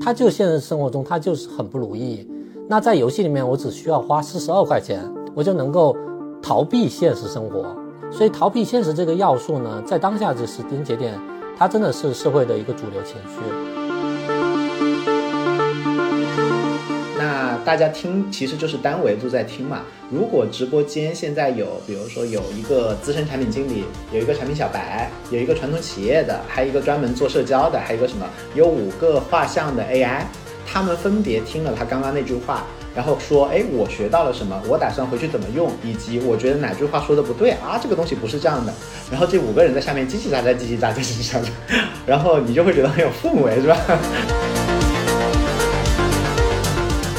[0.00, 2.28] 他就现实生活中他就是很不如意。
[2.68, 5.02] 那在游戏里面，我只需要花四十二块钱，
[5.34, 5.96] 我就能够
[6.42, 7.76] 逃避现实生活。
[8.10, 11.18] 所以逃避现实这个要素呢，在当下这时间节点，
[11.56, 13.75] 它真的是社会的一个主流情绪。
[17.66, 19.80] 大家听其实就是单维度在听嘛。
[20.08, 30.20] 如果直播间现在有，比如说有一个资深产品经理，有一个产品小白，有一个传统企业的，还有一个专门做社交的，还有一个什么，有五个画像的 AI，
[30.64, 32.62] 他们分别听了他刚刚那句话，
[32.94, 38.72] 然后说，哎，我学到了什么，我打算回去怎么用，以及我觉得哪句话说的不对啊，这个东西不是这样的。
[39.10, 41.48] 然后这五个人在下面叽叽喳喳，叽叽喳喳，叽叽喳喳，
[42.06, 43.76] 然后你就会觉得很有氛围，是吧？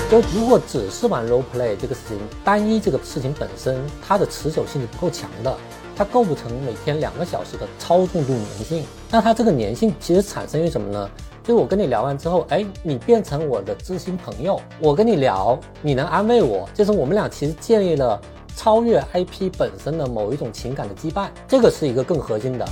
[0.09, 5.53] 就如果只是玩 role play 这个事情，单一这个事情本身，它的持久性是不够强的，
[5.97, 8.85] 它构不成每天两个小时的超重度粘性。
[9.11, 11.09] 那它这个粘性其实产生于什么呢？
[11.43, 18.17] 就是我跟你聊完之后，哎，你变成我的知心朋友，我跟你聊，你能安慰我，就是我们俩其实建立了
[18.55, 22.65] 超越 IP 本身的某一种情感的羁绊，这个是一个更核心的。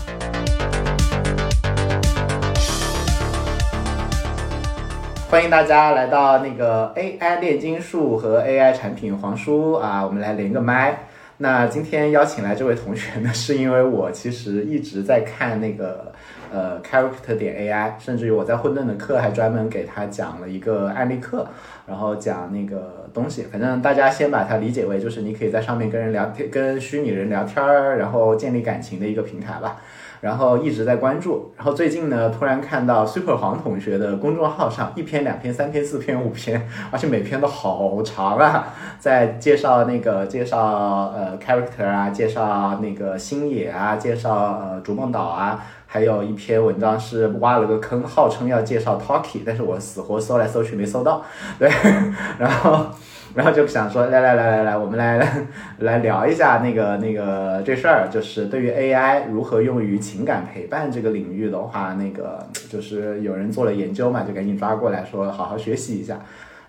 [5.36, 10.98] 欢迎大家来到那个 AI 炼金术和 AI 产品黄书啊，我们来连个麦。
[11.40, 16.14] 那今天邀请来这位同学呢，是因为我其实一直在看那个
[16.54, 21.46] 呃 Character 点 AI，甚至于我在混沌的课还专门给他讲了一个案例课，
[21.86, 23.42] 然后讲那个东西。
[23.42, 29.82] 反正大家先把它理解为就是你可以在上面跟人聊天，跟虚拟人聊天儿，然后建立感情的一个平台吧。
[30.26, 51.22] 然后一直在关注，然后最近呢，突然看到 Super 黄同学的公众号上一篇、两篇、三篇、四篇、五篇， 而且每篇都好长啊，在介绍那个介绍呃 character 啊，介绍那个星野啊，介绍呃逐梦岛啊，还有一篇文章是挖了个坑，号称要介绍 Talkie，但是我死活搜来搜去没搜到，
[51.60, 51.70] 对，
[52.40, 52.88] 然后。
[53.36, 55.46] 然后就想说，来来来来来，我们来
[55.80, 66.18] 来聊一下那个那个这事儿，就是对于 AI 如何用于情感陪伴这个领域的话，那个就是有人做了研究嘛，就赶紧抓过来说，好好学习一下。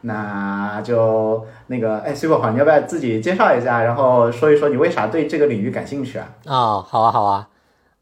[0.00, 6.28] 那就那个，哎，Super 黄，你要不要自己介绍一下，然后说一说你为啥对这个领域感兴趣啊？
[6.46, 7.48] 啊，好啊，好啊，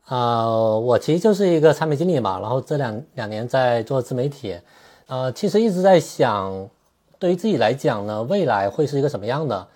[0.09, 4.59] 呃，我其实就是一个产品经理嘛，然后这两两年在做自媒体，
[5.07, 6.67] 呃，其实一直在想。
[7.25, 9.67] 对于自己来讲呢，未来会是一个什么样的？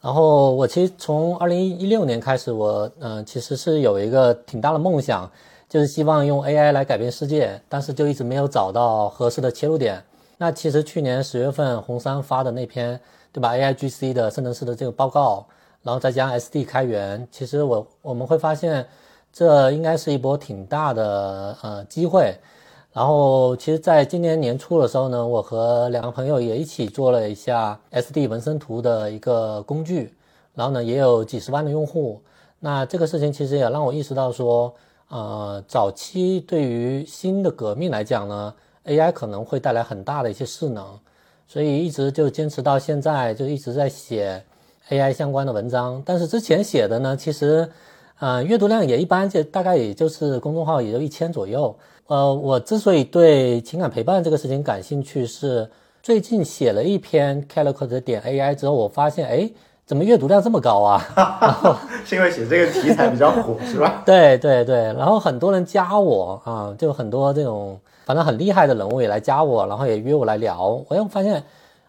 [0.00, 5.30] 然后我其实从二零一六年开始，我嗯其实是有一个挺大的梦想，
[5.68, 10.02] 就是希望用 AI 来改变世界，但是就一直没有找到合适的切入点。
[10.38, 12.98] 那其实去年十月份红杉发的那篇，
[13.30, 15.44] 对吧？AIGC 的生成式的这个报告，
[15.82, 18.86] 然后再加 SD 开源，其实我我们会发现，
[19.30, 22.34] 这应该是一波挺大的呃机会。
[22.94, 30.14] 然后，其实，在今年年初的时候呢，我和两个朋友也一起做了一下 SD 纹身图的一个工具，
[30.54, 32.22] 然后呢，也有几十万的用户。
[32.60, 34.72] 那这个事情其实也让我意识到说，
[35.08, 38.54] 呃，早期对于新的革命来讲呢
[38.84, 40.86] ，AI 可能会带来很大的一些势能，
[41.48, 44.40] 所以一直就坚持到现在，就一直在写
[44.90, 46.00] AI 相关的文章。
[46.06, 47.68] 但是之前写的呢，其实，
[48.20, 51.76] 呃，阅读量也一般，就大概也就是公众号也就一千左右。
[52.06, 55.70] 呃，我之所以对情感陪伴这个事情感兴趣，是
[56.02, 59.50] 最近写了一篇 Calico 点 AI 之后，我发现，哎，
[59.86, 61.00] 怎么阅读量这么高啊？
[62.04, 64.02] 是因为写这个题材比较火，是吧？
[64.04, 70.84] 对对对，然后很多人加我啊，就很多这种反正很厉害的人物也来加我，然后也约我来聊。
[70.88, 71.42] 我又发现，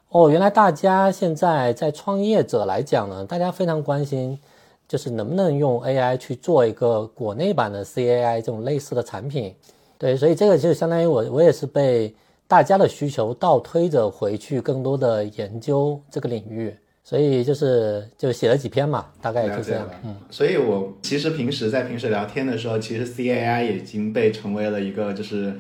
[0.08, 4.40] 哦，原来大家现在在创业者来讲呢，大家非常关心，
[4.88, 9.54] 就是能不能用 AI 去做一个国内版的 CAI 这种类似的产品。
[9.98, 12.14] 对，所以这个就相当于我，我也是被
[12.48, 19.90] 大家的需求倒推着回去，更多的研究这个领域，所以就是就写了几篇嘛，大概就这样。
[20.04, 25.56] 嗯，所以我其实平时在平时聊天的时候，其实 C A I 已经被成为了一个就是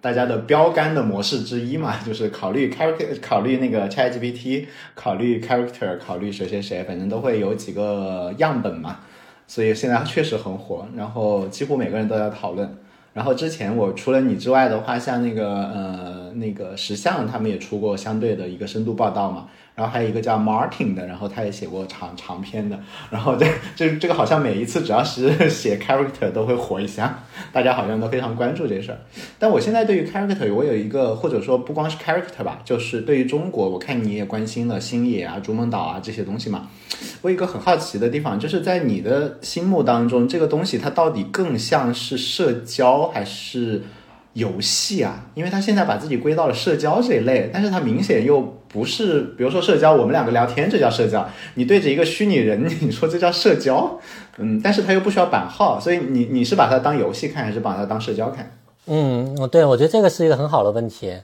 [0.00, 9.00] 大家的标杆的模式之一嘛，就是考虑 character，考虑那个 Chat G P T，考虑 character，考虑谁谁谁，反正都会有几个样本嘛，
[9.46, 12.70] 所以现在确实很火，然后几乎每个人都在讨论。
[13.14, 19.48] 然后之前我除了你之外的话，像那个呃那个石像，他们也出过相对的一个深度报道嘛。
[19.78, 22.76] 然后还有一个叫 Martin 的，然后他也写过长长篇的。
[23.10, 23.46] 然后这
[23.76, 27.22] 这这个好像每一次只要是写 character 都会火一下，
[27.52, 28.98] 大家好像都非常关注这事儿。
[29.38, 36.66] 但我现在对于 character，我有一个或者说不光是 character 吧，就是对于中国，我看你也关心了星野啊、逐梦岛啊这些东西嘛。
[37.22, 43.82] 我有一个很好奇的地方，就是在你的心目当中，这个东西它到底更像是社交还是
[44.34, 45.26] 游戏啊？
[45.34, 53.98] 因为他现在把自己归到了社交这一类，但是他明显又不是，比如说社交，我们两个聊天这叫社交，你对着一个虚拟人，你说这叫社交？
[54.38, 58.56] 嗯，但是他又不需要版号，所以你你是把它当游戏看，还是把它当社交看？
[58.86, 61.14] 嗯，对，我觉得这个是一个很好的问题。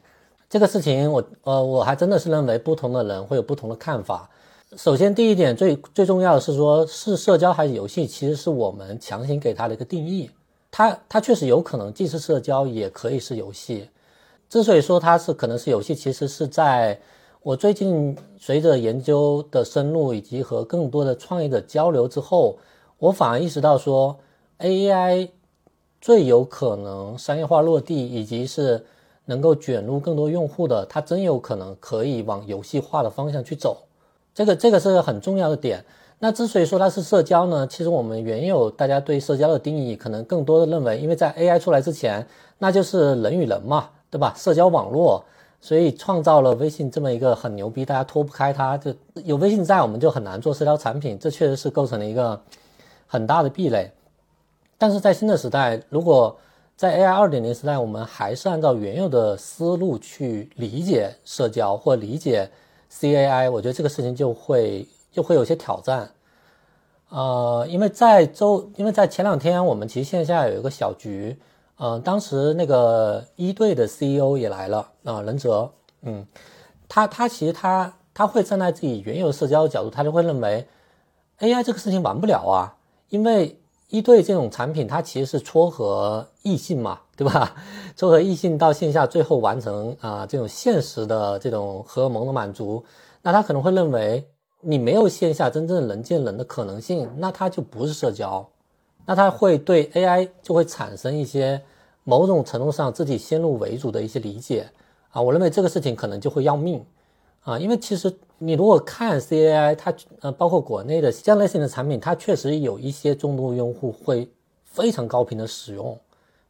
[0.50, 4.28] 这个事情，我呃，我还真的是认为不同的人会有不同的看法。
[4.76, 10.30] 首先，第一点最最重要的是说，是社交还是游戏，其实是我们强行给它的一个定义。
[10.76, 13.88] 它它确实有可能既是社交，也可以是游戏。
[14.49, 17.00] 之所以说它是可能是游戏，其实是在
[17.43, 22.59] 我最近随着研究的深入，以及和更多的创业者交流之后，
[22.99, 24.19] 我反而意识到说
[24.59, 25.29] ，AI
[26.00, 28.85] 最有可能商业化落地，以及是
[29.26, 33.85] 能够卷入更多用户的，它真有可能可以往游戏化的方向去走。
[34.35, 35.85] 这个这个是很重要的点。
[36.20, 37.66] 那之所以说它是社交呢？
[37.66, 42.26] 其实我们原有大家对社交的定义，可能更多的认为，因为在 AI 出来之前，
[42.58, 44.32] 那就是人与人嘛，对吧？
[44.34, 45.22] 社交网络，
[45.61, 48.94] 所以创造了微信这么一个很牛逼，大家脱不开它，就
[49.25, 51.19] 有微信在，我们就很难做社交产品。
[51.19, 52.40] 这确实是构成了一个
[53.06, 53.90] 很大的壁垒。
[54.78, 56.34] 但是在新的时代，如果
[56.75, 62.49] 在 AI 二点零时代，我们还是按照原有的思路去理解社交或理解。
[62.90, 66.11] CAI，我觉得这个事情就会就会有些挑战，
[67.08, 71.38] 呃，因为在周，因为在前两天我们其实线下有一个小局，
[71.78, 75.70] 呃，当时那个一队的 CEO 也来了啊，任哲，
[76.02, 76.26] 嗯，
[76.88, 80.66] 他他其实他他会站在自己原有社交的角度，他就会认为
[81.38, 82.76] AI 这个事情完不了啊，
[83.08, 83.58] 因为
[83.88, 86.99] 一队这种产品它其实是撮合异性嘛。
[87.16, 87.55] 对吧？
[87.94, 92.84] 撮合异性到线下，最后完成啊这种现实的这种荷尔蒙的满足，
[93.22, 94.28] 那他可能会认为
[94.64, 98.49] 你没有线下真正人见人的可能性，那他就不是社交，
[99.05, 101.61] 那他会对 AI 就会产生一些
[102.02, 104.69] 某种程度上自己先入为主的一些理解
[105.11, 105.20] 啊。
[105.20, 106.84] 我认为这个事情可能就会要命
[107.43, 114.28] 啊，因为其实你如果看 CAI，它呃包括国内的这样类型的产品，它确实有一些重度用户会
[114.64, 115.99] 非常高频的使用。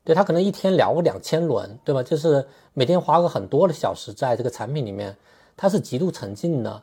[0.05, 2.03] 对他可能一天聊个两千轮，对吧？
[2.03, 5.17] 就是每天花个很多的小时在这个产品里面，
[5.57, 6.83] 它是极度沉浸的。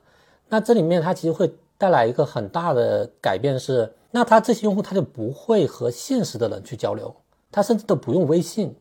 [0.51, 7.15] 那这里面它其实会带来一个很大的改变是，那他这些用户他就不会和现实的人去交流，
[7.49, 8.75] 他甚至都不用微信。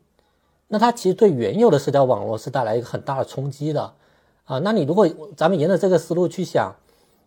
[0.67, 3.95] 那他其实对原有的社交网络是带来一个很大的冲击的
[4.47, 4.59] 啊。
[4.59, 6.75] 那你如果咱们沿着这个思路去想，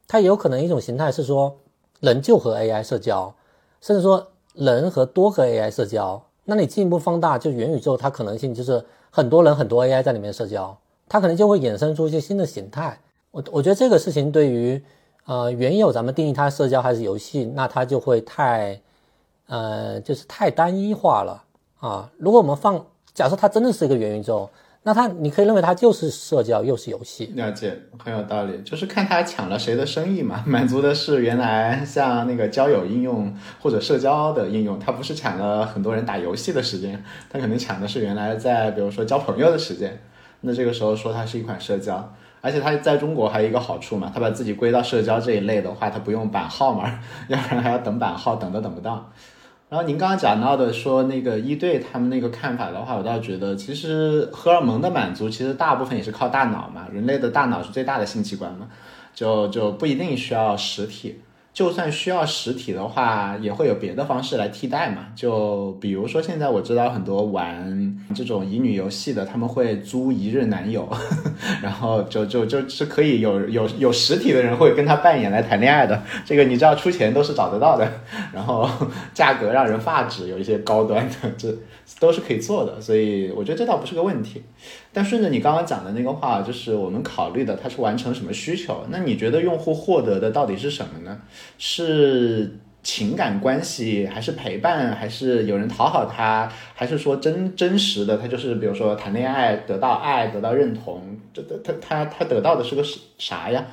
[0.10, 1.56] 它有可能一种形态是说，
[2.02, 3.34] 人就和 AI 社交，
[3.80, 6.22] 甚至说人和多个 AI 社交。
[6.44, 13.00] 那你进一步放大，就元宇宙，它可能性就是很多人很多 AI 在里面社交，它可能就会衍生出一些新的形态。
[13.34, 14.80] 我我觉得这个事情对于
[15.26, 18.80] 呃原有咱们定义它社交还是游戏，那它就会太
[19.48, 21.44] 呃就是太单一化了
[21.80, 22.12] 啊。
[22.20, 24.50] 如果我们放假设它真的是一个元宇宙。
[24.86, 40.02] 那它，你可以认为它就是社交又是游戏，了解很有道理，就是看它抢了谁的生意嘛， 满足的是原来像那个交友应用或者社交的应用，它不是抢了很多人打游戏的时间，它可能抢的是原来在比如说交朋友的时间，
[40.42, 42.14] 那这个时候说它是一款社交，
[42.46, 47.00] 而且它在中国还有一个好处嘛，它把自己归到社交这一类的话，它不用版号嘛，
[47.30, 49.10] 要不然还要等版号，等都等不到。
[49.70, 58.68] 然后您刚刚讲到的说那个一对他们那个看法的话，我倒觉得其实荷尔蒙的满足其实大部分也是靠大脑嘛，人类的大脑是最大的性器官嘛，
[59.16, 61.23] 就就不一定需要实体。
[61.54, 65.06] 就算需要实体的话，也会有别的方式来替代嘛。
[65.16, 70.90] 就比如说，现在我知道很多玩这种乙女游戏的，他们会租一日男友，
[71.62, 76.02] 然后就就就是可以有有有实体的人会跟他扮演来谈恋爱的。
[76.26, 77.88] 这个你知道出钱都是找得到的，
[78.34, 78.68] 然后
[79.14, 81.56] 价格让人发指，有一些高端的这。
[82.00, 84.44] 都是可以做的，所以我觉得这倒不是个问题。
[84.92, 88.86] 但顺着你刚刚讲的那个话，就是我们考虑的它是完成什么需求？
[88.90, 91.22] 那你觉得用户获得的到底是什么呢？
[91.58, 102.84] 是情感关系，还是陪伴，还是有人讨好他，还是说真真实的他就是比如说谈恋爱得到爱得到认同，这他他他得到的是个
[103.18, 103.66] 啥呀？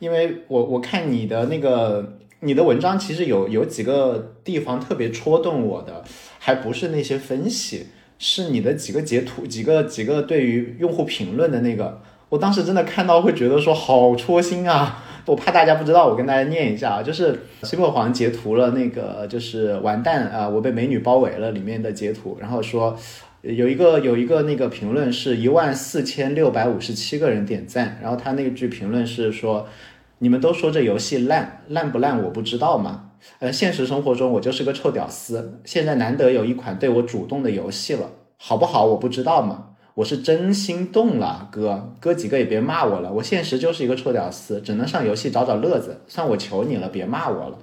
[0.00, 6.04] 因为我我看你的那个你的文章，其实有有几个地方特别戳动我的。
[6.38, 7.86] 还不是那些分析，
[8.18, 15.02] 是你的几个截图，几个几个对于用户评论的那个，我当时真的看到会觉得说好戳心啊！
[15.24, 22.94] 我怕大家不知道，我跟大家念一下啊，就是 Super 黄截图了那个就是完蛋啊，我被美女包围了里面的截图，然后说
[23.40, 29.66] 有一个有一个那个评论是一万四千六百五十七个人点赞，然后他那句评论是说，
[30.18, 33.10] 你们都说这游戏烂，烂不烂我不知道吗？
[33.38, 47.58] 呃，现实生活中我就是个臭屌丝，现在难得有一款对我主动的游戏了，好不好我不知道嘛，我是真心动了，哥哥几个也别骂我了，我现实就是一个臭屌丝，只能上游戏找找乐子，算我求你了，别骂我了。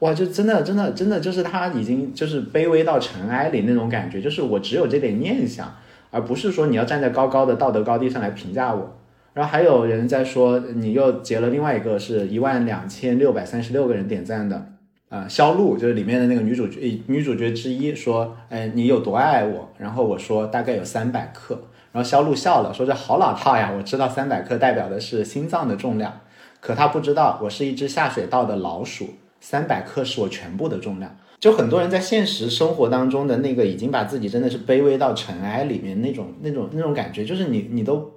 [0.00, 5.74] 哇，就真的真的真的就是他已经就是卑微到尘埃里那种感觉，就是我只有这点念想，
[6.10, 8.95] 而不是说你要站在高高的道德高地上来评价我。
[9.36, 14.72] 然后还有人在说，你又截了另外一个是一万两千六百三十六个人点赞的，
[15.10, 19.68] 啊，肖路就是里面的那个女主角，女主角之一说，哎，你有多爱我？
[19.76, 21.54] 然后我说大概有三百克，
[21.92, 26.20] 然后肖路笑了，说这好老套呀，我知道三百克代表的是心脏的重量，
[26.60, 29.10] 可他不知道我是一只下水道的老鼠，
[29.42, 31.14] 三百克是我全部的重量。
[31.38, 38.12] 就很多人在现实生活当中的那个已经把自己真的是卑微到尘埃里面那种那种那种感觉，就是你你都。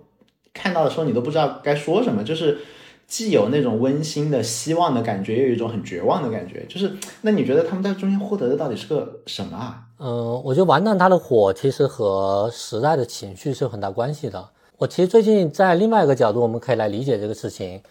[0.53, 2.59] 看到的时候，你都不知道该说什么，就是
[3.07, 6.65] 既有那种温馨的希望的感觉，又有一种很绝望的感觉。
[6.67, 6.91] 就是
[7.21, 9.81] 那你觉得他们在中间获得的到底是个什么啊？
[9.99, 14.49] 嗯，我觉得完蛋它的火其实和时代的情绪是有很大关系的。
[14.77, 17.81] 我其实最近在另外一个角度，我们可以来理解这个事情。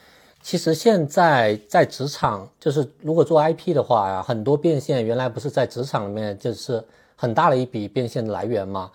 [0.41, 6.83] 其实现在在职场，就是如果做 IP 的话呀，很多变现原来不是在职场里面就是
[7.17, 8.91] 很大的一笔变现的来源嘛。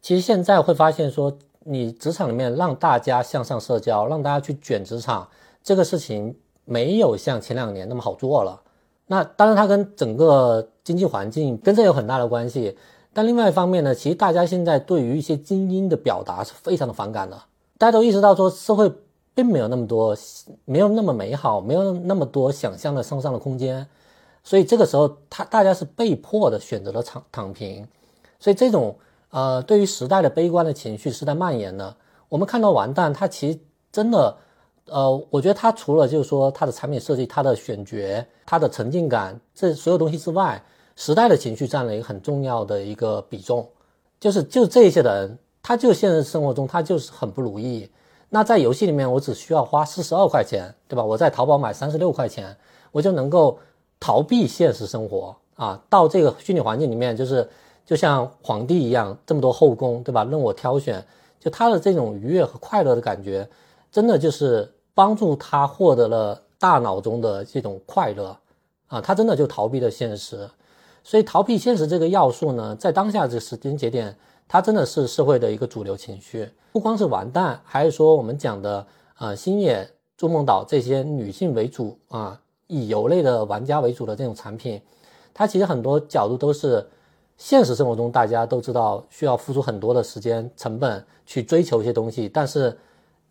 [0.00, 1.36] 其实现在会发现说。
[1.68, 5.28] 你职场里面让大家向上社交，让大家去卷职场，
[5.64, 6.32] 这个事情
[6.64, 8.62] 没有像前两年那么好做了。
[9.08, 12.78] 那当然，它跟整个经济环境跟这有很大的关系。
[13.12, 17.36] 但另外一方面呢，其实大家现在对于一些精英的表达是非常的反感的。
[17.78, 18.92] 大家都意识到说，社会
[19.34, 20.16] 并没有那么多，
[20.64, 23.86] 没有那么美好，没有那么多想象的向上的空间。
[24.44, 27.88] 所以这个时候，他大家是被迫的选择了躺躺平。
[28.38, 28.96] 所以这种。
[29.30, 31.94] 呃，对于时代的悲观的情绪是在蔓延的。
[32.28, 33.58] 我们看到完蛋，它其实
[33.92, 34.36] 真的，
[34.86, 40.62] 呃，我觉得它除了就是说它的产品设计、它的选角、它的沉浸感这所有东西之外，
[40.96, 43.68] 时代的情绪占了一个很重要的一个比重。
[44.18, 47.90] 就是就这些人，他就现实生活中他就是很不如意。
[48.30, 51.04] 那在游戏里面，我只需要花四十二块钱，对吧？
[51.04, 52.56] 我在淘宝买三十六块钱，
[52.90, 53.58] 我就能够
[54.00, 57.48] 逃避现实生活啊，到这个虚拟环境里面就是。
[57.86, 60.24] 就像皇帝一样，这么多后宫，对吧？
[60.24, 61.02] 任我挑选，
[61.38, 63.48] 就他的这种愉悦和快乐的感觉，
[63.92, 68.36] 真的就是帮助他获得了大脑中的这种快乐
[68.88, 69.00] 啊！
[69.00, 70.50] 他真的就逃避了现实，
[71.04, 74.16] 所以逃避现实这个要素呢，在当下这时间节点，
[74.48, 76.50] 它真的是社会的一个主流情绪。
[76.72, 84.82] 不光是完蛋，还是说我们讲的啊，星野、筑梦岛这些女性为主啊，以游类的玩家为主的这种产品，
[85.32, 86.84] 它其实很多角度都是。
[87.36, 92.76] 现实生活中，大家都知道需要付出很多的时间成本去追求一些东西，但是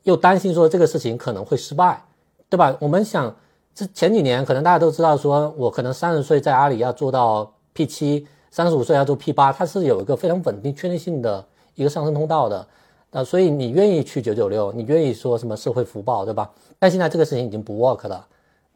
[0.03, 2.03] 又担心说这个事情可能会失败，
[2.47, 2.75] 对吧？
[2.79, 3.35] 我们想，
[3.73, 11.43] 这前几年可能大家都知道，说我可能三十岁在阿里要做到 P 七，三十五岁要做 P 八，它是有一个非常稳定、确定性的
[11.73, 12.65] 一个上升通道的。
[13.11, 16.51] 那所以你愿意去九九六，你愿意说什么社会福报，对吧？
[16.77, 18.27] 但现在这个事情已经不 work 了，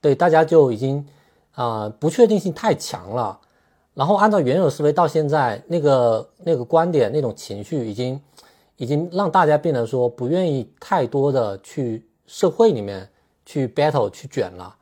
[0.02, 1.06] 对大家就已经
[1.54, 3.40] 啊不确定性太强了。
[4.00, 8.18] 然后按照原有思维到现在那个那个观点那种情绪已经，
[8.78, 13.10] 已经让大家变得说不愿意太多的去社会里面
[13.46, 14.74] 去 battle 去卷了，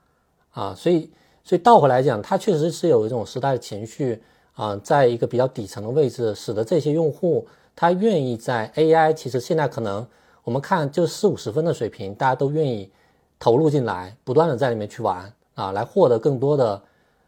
[0.52, 1.10] 啊，所以
[1.44, 4.22] 所以倒回来讲，它确实是有一种时代的情绪
[4.54, 10.06] 啊，在一个比较底层的位置，使得这些用户他愿意在 AI 其实现在可能
[10.44, 12.92] 我们看就四五十分的水平，大家都愿意
[13.40, 16.80] 投入进来，不断的在里面去玩啊，来获得更多的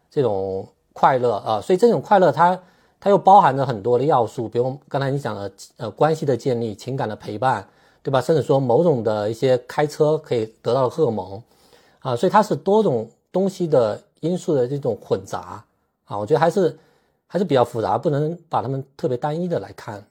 [0.08, 0.68] 这种。
[0.92, 2.58] 快乐啊，所以这种快乐它
[2.98, 7.66] 它又包含着很多的要素，比如刚才你讲的呃关系的建立、情感的陪伴，
[8.02, 8.20] 对吧？
[8.20, 11.42] 甚至说某种的一些开车可以得到的荷尔蒙
[12.00, 15.64] 啊，所以它是多种东西的因素的这种混杂
[16.04, 16.76] 啊，我觉得还是
[17.26, 20.04] 还是比较复杂，不能把它们特别单一的来看。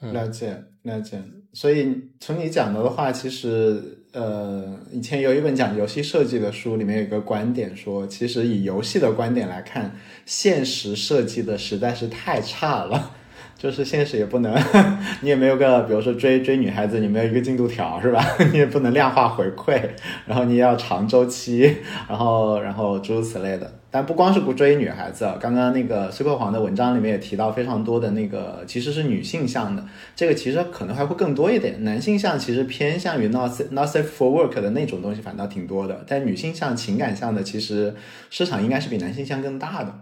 [0.00, 13.16] 嗯了解了解，所以从你讲的话，其实呃，以前有一本讲游戏设计的书，里面有一个观点说，其实以游戏的观点来看，现实设计的实在是太差了。
[13.64, 14.54] 就是现实也不能，
[15.22, 18.22] 你也没有个，比如说追追女孩子，你没有一个进度条是吧？
[18.52, 19.80] 你也不能量化回馈，
[20.26, 23.72] 然后你也要长周期，然后然后诸如此类的。
[23.90, 29.82] 但不光是不追女孩子，刚刚那个 super 黄的文章里面也提到非常多的那个其实是女性向的，
[30.14, 31.82] 这个其实可能还会更多一点。
[31.84, 37.94] 男性向其实偏向于 not not safe for work 的那种东西反倒挺多的，但女性向情感向的其实
[38.28, 39.94] 市场应该是比男性向更大的。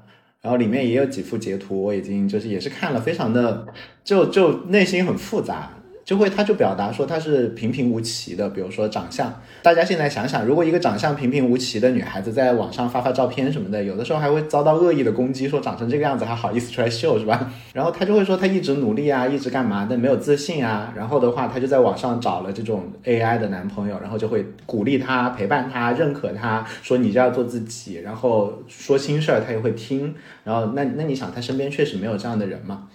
[0.42, 3.66] 然后里面也有几幅截图，我已经就是也是看了，非常的
[4.02, 5.81] 就就内心很复杂。
[6.04, 9.32] 就会他就表达说他是平平无奇的，比如说长相。
[9.62, 17.50] 大家现在想想，如果一个长相平平无奇的女孩子在网上发发照片什么的，有的时候还会遭到恶意的攻击，说长成这个样子还好意思出来秀是吧？
[17.72, 20.92] 然后他就会说他一直努力啊，一直干嘛但没有自信啊。
[20.96, 30.14] 然后的话，他就在网上找了这种 AI 的男朋友，然后就会鼓励他、陪伴他、认可他，说你就要做自己，然后说心事儿他也会听。
[30.42, 32.88] 然后那那你想，他身边确实没有这样的人嘛？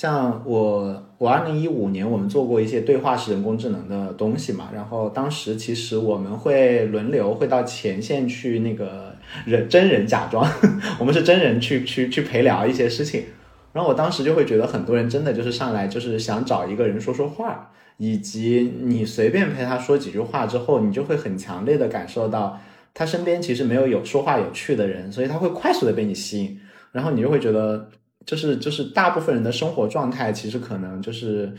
[0.00, 9.12] 像我，我二零一五年我们做过一些对话式人工智能的东西嘛，然后当时其实我们会轮流会到前线去那个
[9.44, 10.48] 人真人假装，
[11.00, 13.24] 我们是真人去去去陪聊一些事情，
[13.72, 22.60] 然后我当时就会觉得很多人真的就是上来就是想找一个人说说话，以及你随便陪他说几句话之后，你就会很强烈的感受到
[22.94, 26.60] 他身边其实没有有说话有趣的人，所以他会快速的被你吸引，
[26.92, 27.88] 然后你就会觉得。
[28.28, 31.50] 就是就是大部分人的生活状态，其实可能就是，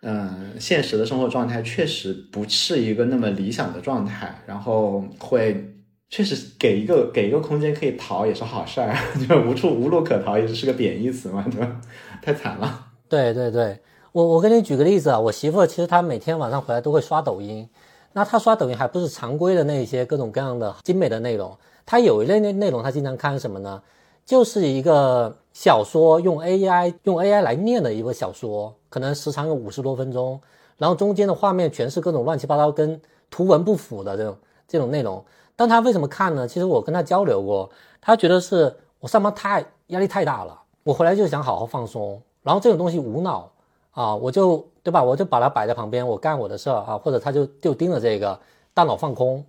[0.00, 5.74] 嗯，现实的生活状态确实不是一个那么理想的状态，然后会
[6.08, 8.96] 确实给一个给一个空间可以逃也是好事儿，
[9.28, 11.80] 就无处无路可逃也是个贬义词嘛，对吧？
[12.22, 12.86] 太惨了。
[13.10, 13.78] 对对对，
[14.12, 17.68] 我我给你举个例子啊，我媳妇其实她每天晚上回来都会刷抖音，
[18.14, 21.54] 那她刷抖音还不是常规的那些各种各样的精美的内容，
[21.84, 23.82] 她有一类内内容她经常看什么呢？
[24.26, 30.40] 就是一个小说，用 AI 用 AI 来念的一个小说，可能时长有五十多分钟，
[30.76, 35.24] 然后中间的画面全是各种乱七八糟、跟图文不符的这种这种内容。
[35.54, 36.46] 但他为什么看呢？
[36.48, 43.48] 其实我跟他交流过，他觉得是我上班太压力太大了，我回来就想好好放松，然后这种东西无脑
[43.92, 45.04] 啊，我就对吧？
[45.04, 48.36] 我就把它摆在旁边，我干我的事儿啊，或者他就就盯着这个
[48.74, 49.46] 大脑放空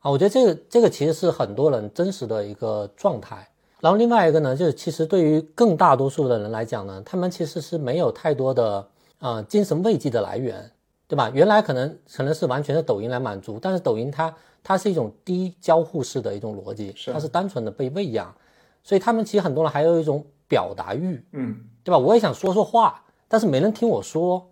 [0.00, 0.10] 啊。
[0.10, 3.46] 我觉得这个这个其实是很多人真实的一个状态。
[3.84, 8.88] 然后另外一个呢，就是其实对于更大多数的人来讲呢，他们其实是没有太多的
[9.18, 10.70] 啊精神慰藉的来源，
[11.06, 11.30] 对吧？
[11.34, 18.34] 原来可能可能是完全是抖音来满足，但是抖音它它是一种低交互式的一种逻辑，它是单纯的被喂养，
[18.82, 21.98] 所以他们其实很多人还有一种表达欲，嗯，对吧？
[21.98, 24.48] 我也想说说话，但是没人听我说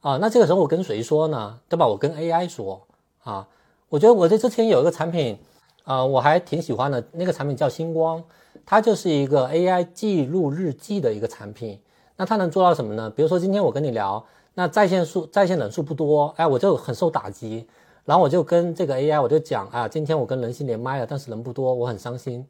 [0.00, 1.58] 啊，那这个时候我跟谁说呢？
[1.70, 1.86] 对吧？
[1.86, 2.86] 我跟 AI 说
[3.22, 3.48] 啊，
[3.88, 5.38] 我觉得我在之前有一个产品
[5.84, 8.22] 啊，我还挺喜欢的，那个产品叫星光。
[8.66, 11.78] 它就是一个 AI 记录日记的一个产品，
[12.16, 13.10] 那它能做到什么呢？
[13.10, 17.66] 比如说今天我跟你聊，那在线数在线人数不多，哎，我就很受打击，
[18.06, 22.46] 然后我就跟这个 AI 我就讲啊，今天我跟人心连麦了，但是人不多，我很伤心。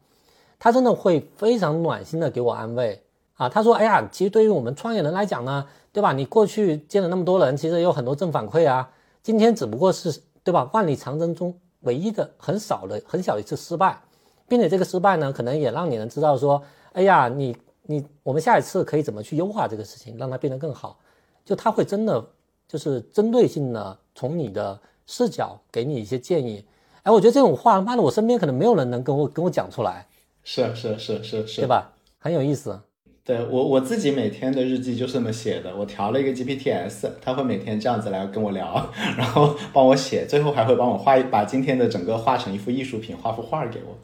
[0.60, 3.02] 他真的会非常暖心的给我安慰
[3.34, 6.12] 啊，他说，哎呀，其实对于我们创业人来讲呢，对吧？
[6.12, 8.88] 你过去见了那么多人，其实有很多正反馈啊，
[9.20, 10.70] 今天只不过是对吧？
[10.72, 11.52] 万里长征中
[11.84, 13.98] 唯一的很少的很小一次失败。
[14.46, 20.98] 并且这个失败呢，可能也让你能知道说，哎呀，你你我们下一次可以怎么去优化这个事情，让它变得更好。
[21.46, 22.22] 就他会真的
[22.68, 26.62] 就是针对性的从你的视角给你一些建议。
[27.04, 30.06] 哎，我觉得这种话，妈的，我身边可能没有人能跟我跟我讲出来。
[30.42, 31.90] 是是是是是，对吧？
[32.18, 32.78] 很有意思。
[33.26, 43.96] 对我我自己每天的日记就是这么写的，我调了一个 GPTs，他会每天这样子来跟我聊，然后帮我写，最后还会帮我画一，把今天的整个画成一幅艺术品，画幅画给我。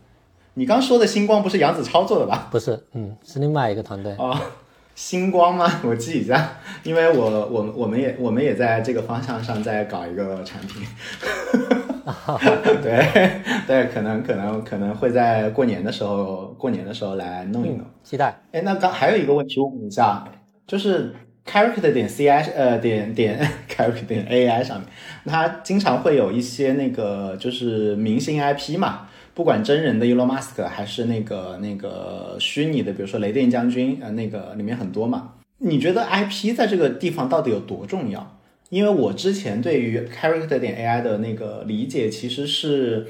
[0.55, 2.49] 你刚说的星光不是杨子超做的吧？
[2.51, 4.35] 不是，嗯，是另外一个团队哦。
[5.01, 5.67] 星光吗？
[5.83, 10.87] 我记一下，因为我我我们也我们也在这个方向上在搞一个产品。
[12.83, 18.39] 对对，可能可能可能会在过年的时候，过年的时候来弄一弄，期待。
[18.53, 20.23] 哎，那刚还有一个问题问一下，
[20.67, 21.15] 就是
[21.51, 23.41] character 点 ci 呃点点
[23.75, 24.87] character 点 ai 上面，
[25.25, 29.09] 它经常会有一些那个就是明星 IP 嘛。
[29.35, 35.33] 不管真人的 Elon Musk 还是那个那个虚拟的，比如说雷电将军，呃，那个里面很多嘛。
[35.59, 38.37] 你觉得 IP 在这个地方到底有多重要？
[38.71, 43.07] 因为我之前对于 Character 点 AI 的那个理解其实是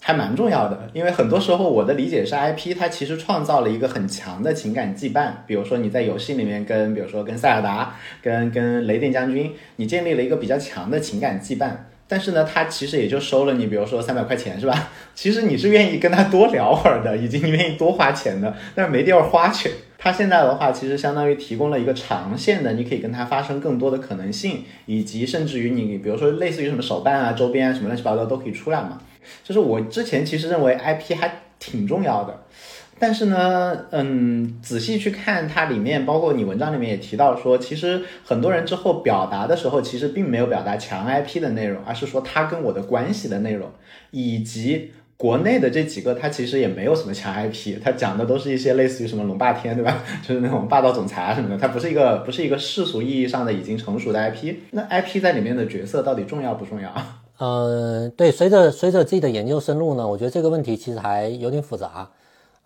[0.00, 5.32] 还蛮重要的，因为很多时候我的理解是 IP 它其实创造了一个很强的情感羁绊。
[5.46, 11.70] 比如说你在游戏里面跟，比如说跟塞尔达，跟跟雷电将军，你建立了一个比较强的情感羁绊。
[12.06, 14.90] 但是呢，他其实也就收了你，比如说三百块钱，是吧？
[15.14, 19.70] 其实你是愿意跟他多聊会儿的，以及你愿意多花钱的，但是没地方花去。
[19.96, 29.00] 他现在的话，其实相当于提供了一个长线的，你可以跟他发生更多的可能性，以及甚至于你，比如说类似于什么手办啊、周边啊什么乱七八糟都可以出来嘛。
[29.42, 32.43] 就是我之前其实认为 IP 还挺重要的。
[32.98, 43.68] 但是呢，嗯，仔细去看它里面，包括你文章里面也提到说，其实很多人之后表达的时候，其实并没有表达强 IP 的内容，而是说他跟我的关系的内容，
[44.10, 50.02] 以及国内的这几个，它其实也没有什么强 IP，它讲的都是一些类似于什么龙霸天，对吧？
[50.26, 54.54] 就是那种霸道总裁啊什么的，它不是一个不是一个世俗意义上的已经成熟的 IP。
[54.72, 56.92] 那 IP 在里面的角色到底重要不重要？
[57.38, 62.08] 嗯， 对，随着随着自己的研究深入呢，我觉得这个问题其实还有点复杂。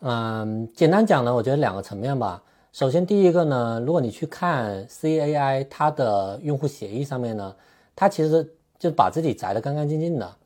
[0.00, 2.40] 嗯，简单讲呢，我觉得两个层面吧。
[2.72, 7.52] 首先，第一个呢，如果你去看 CAI 它的用户协议上面呢，
[7.96, 10.36] 它其实就把自己摘得干干净净的，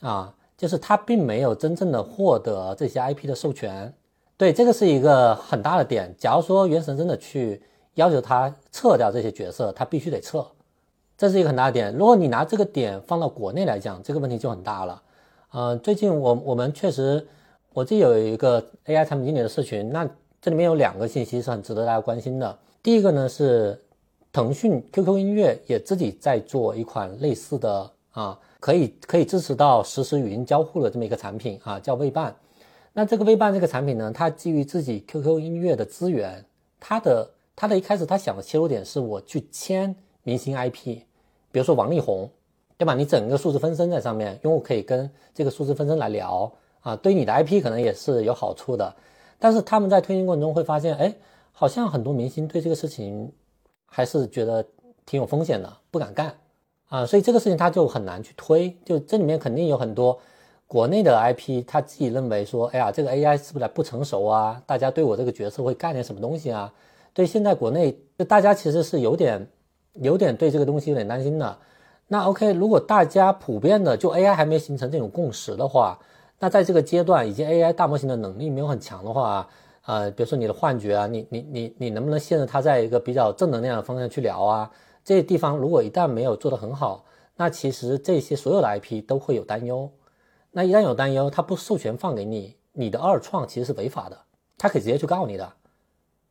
[0.00, 3.94] 啊，就是它并没有真正的获得这些 IP 的授权。
[4.36, 6.12] 对，这个是一个很大的点。
[6.18, 7.62] 假如说原神真的去
[7.94, 10.44] 要求它撤掉这些角色，它必须得撤，
[11.16, 11.94] 这是一个很大的点。
[11.94, 15.00] 如果你拿这个点放到国内来讲，这个问题就很大了。
[15.52, 17.24] 呃，最近我我们确实。
[17.76, 20.08] 我这有一个 AI 产品经理的社群，那
[20.40, 22.58] 这里面有两个信息是很值得大家关心的。
[22.82, 23.78] 第一个呢是
[24.32, 32.34] 腾讯 QQ 音乐也自己在做一款类似的啊，可以可以支持到实时语音交互的这么一个产品啊，叫微伴。
[32.94, 36.42] 那这个微伴这个产品呢，它基于自己 QQ 音乐的资源，
[36.80, 41.00] 它的它的一开始它想的切入点是我去签明星 IP，
[41.52, 42.26] 比如说王力宏，
[42.78, 42.94] 对吧？
[42.94, 46.50] 你整个数字分身在上面，用户可以跟这个数字分身来聊。
[46.86, 48.94] 啊，对你的 IP 可能也是有好处的，
[49.40, 51.12] 但是他们在推进过程中会发现，哎，
[51.50, 53.32] 好像很多明星对这个事情
[53.86, 54.64] 还是觉得
[55.04, 56.32] 挺有风险的，不敢干
[56.88, 58.72] 啊，所以这个事情他就很难去推。
[58.84, 60.16] 就这里面肯定有很多
[60.68, 64.62] 国内的 IP，他自己认为说，哎呀，这个 AI 是不是不成熟啊？
[64.64, 66.72] 大家对我这个角色会干点什么东西啊？
[67.12, 69.44] 对，现在国内就大家其实是有点
[69.94, 71.58] 有点对这个东西有点担心的。
[72.06, 75.98] 那 OK，如果大家普遍的就 AI 还没形成这种共识的话，
[76.38, 79.48] 那在这个阶段，以及 AI 大模型的能力没有很强的话，
[79.86, 84.70] 呃，比如说你的幻觉啊，你你你你能不能限制它在一个比较正能量的方向去聊啊？
[85.04, 87.04] 这些地方如果一旦没有做得很好，
[87.36, 89.90] 那其实这些所有的 IP 都会有担忧。
[90.50, 94.18] 那一旦有担忧，它不授权放给你，你的二创其实是违法的，
[94.58, 95.52] 它可以直接去告你的。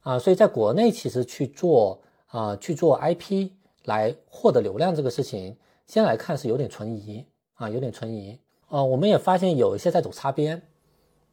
[0.02, 3.50] 啊，所以在国内其实去做啊去做 IP
[3.86, 8.40] 来获得流量这个事情，先来看是有点存疑啊，有点存疑。
[8.68, 10.62] 哦，我们也发现有一些在走擦边，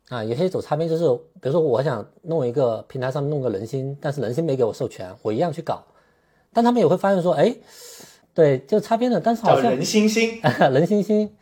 [0.08, 1.04] 啊，有些走擦边就是，
[1.40, 5.82] 比如说我想弄一个平台上面弄个人心，但是人心没给我授权，我一样去搞，
[6.52, 7.56] 但他们也会发现说，哎，
[8.34, 11.34] 对，就擦边的，但是好像人心心， 人心心，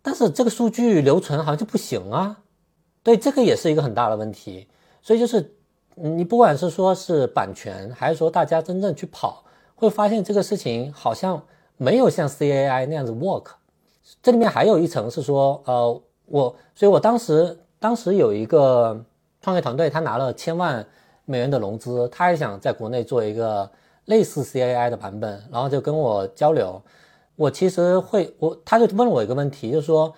[0.00, 2.42] 但是这个数据留存好像就不行啊，
[3.02, 4.66] 对，这个也是一个很大的问题，
[5.02, 5.54] 所以就是
[5.94, 11.44] 你不管是说是版权，还是说大家真正去跑，会发现这个事情好像
[11.76, 13.50] 没有像 CAI 那样子 work。
[14.22, 19.04] 这里面还有一层是说，呃，我，所以我当时当时有一个
[19.40, 20.84] 创业团队，他拿了千万
[21.24, 23.70] 美元的融资，他也想在国内做一个
[24.06, 26.80] 类似 CAI 的版本，然后就跟我交流。
[27.36, 30.12] 我其实会，我他就问了我一个问题，就是说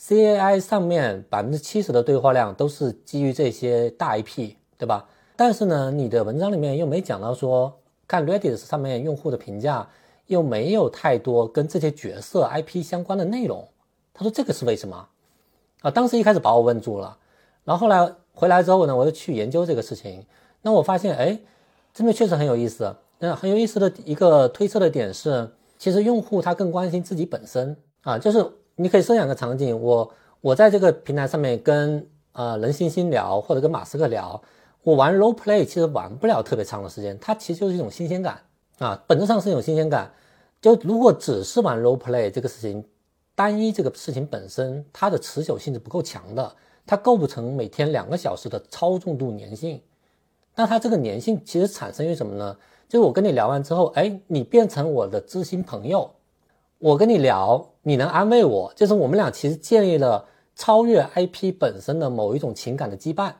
[0.00, 5.06] ，CAI 上面百分之七十的对话量都是基于这些大 IP，对吧？
[5.34, 7.72] 但是呢，你的文章里面又没讲到说，
[8.06, 9.88] 看 Reddit 上面用户的评价。
[10.26, 13.66] 又没有太多跟这些角色 IP 相关的内容，
[14.12, 15.08] 他说这个是为什么？
[15.82, 17.16] 啊，当时一开始把我问住了，
[17.64, 20.24] 然后后来回来之后呢，我又去研究这个事情，
[20.62, 21.38] 那我发现，哎，
[21.92, 22.96] 真的确实很有意思。
[23.18, 28.44] 那很有意思的一个推测的点是，其实用户他更关心自己本身啊，就是
[28.76, 30.10] 你可以设想个场景，我
[30.40, 34.42] 我在这个平台上面跟呃任星星聊，或者跟马斯克聊，
[34.82, 38.40] 我玩 role play 其实玩不了特别长的时间，它其实就是一种新鲜感。
[38.78, 40.12] 啊，本质上是一种新鲜感。
[40.60, 42.82] 就如果只是玩 role play 这个事情，
[43.34, 46.52] 单一这个事情本身，它的持久性是不够强的，
[46.86, 49.80] 它构不成每天两个小时的超重度粘性。
[50.54, 52.56] 那它这个粘性其实产生于什么呢？
[52.88, 56.10] 就是我跟你聊完之后，哎，你变成我的知心朋友，
[56.78, 63.32] 我跟你聊，你能安慰我，就是我们俩其实建立了超越 IP 本身的某一种情感的羁绊，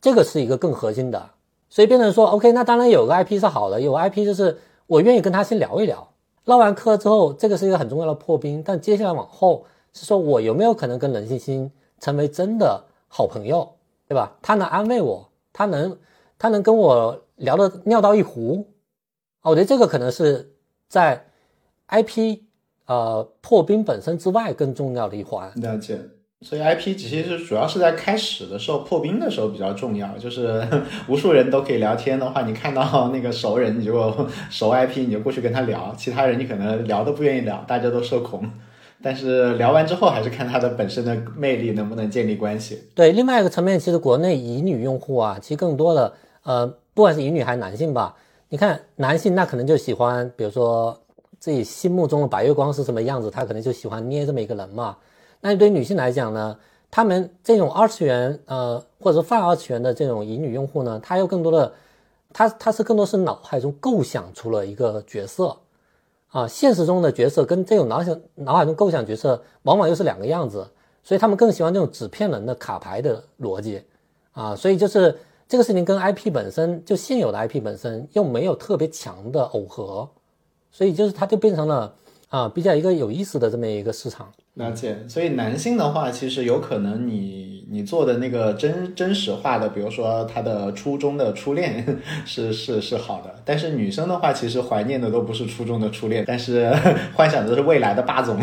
[0.00, 1.30] 这个是一个更核心的。
[1.70, 4.58] 所以变成说，OK，那当然有个 IP 是好的，有 IP 就是。
[4.86, 6.12] 我愿意跟他先聊一聊，
[6.44, 8.62] 唠完嗑之后，这个是一个很重要的破冰。
[8.62, 13.68] 但接下来往后是说我有没有可能跟任星星成为真的好朋友，
[14.08, 14.36] 对吧？
[14.42, 15.96] 他能安慰我，他能，
[16.38, 18.66] 他能跟我聊的尿到一壶。
[19.42, 20.52] 我觉得这个可能是
[20.88, 21.26] 在
[21.88, 22.40] IP
[22.86, 25.52] 呃破冰本身之外更重要的一环。
[25.56, 26.00] 了解。
[26.42, 30.66] 所以 IP 其实是主要是在开始的时候破冰的时候比较重要，就是
[31.08, 34.12] 无数人都可以聊天的话，你看到那个熟人，你就
[34.50, 38.42] 熟 IP，你就过去跟他聊；其他人你可能聊都不愿意聊，大家都社恐。
[39.04, 42.84] 但是聊完之后，还是看他的本身的魅力能不能建立关系。
[42.94, 46.12] 对，另外一个层面，其实国内乙女用户啊，其实更多的
[46.44, 48.14] 呃，不管是乙女还是男性吧，
[48.48, 50.96] 你看男性那可能就喜欢，比如说
[51.40, 54.96] 自己心目中的白月光是什么样子，他可能就喜欢捏这么一个人嘛。
[55.42, 56.56] 那对于女性来讲呢？
[56.94, 61.72] 她们这种二次元呃或者说泛二次元的这种乙女用户呢，她又更多的，
[62.34, 65.56] 她她是更多是脑海中构想出了一个角色，
[66.28, 70.68] 啊，现实中的角色跟这种脑想脑海中构想角色往往又是两个样子，
[71.02, 73.82] 所以她们更喜欢这种纸片人的卡牌的逻辑，
[74.32, 80.06] 啊，所以就是这个事情跟 IP 本身就现有的 IP 本身又没有特别强的耦合，
[80.70, 81.94] 所以就是它就变成了
[82.32, 84.32] 啊比较一个有意思的这么一个市场。
[84.54, 91.84] 了解，所以男性的话，其实有可能你你做的那个真真实化的，比如说他的初中的初恋
[92.24, 96.70] 是是是好的，但是女生的话，其实怀念的都不是初中的初恋，但是
[97.14, 98.38] 幻想的是未来的霸总。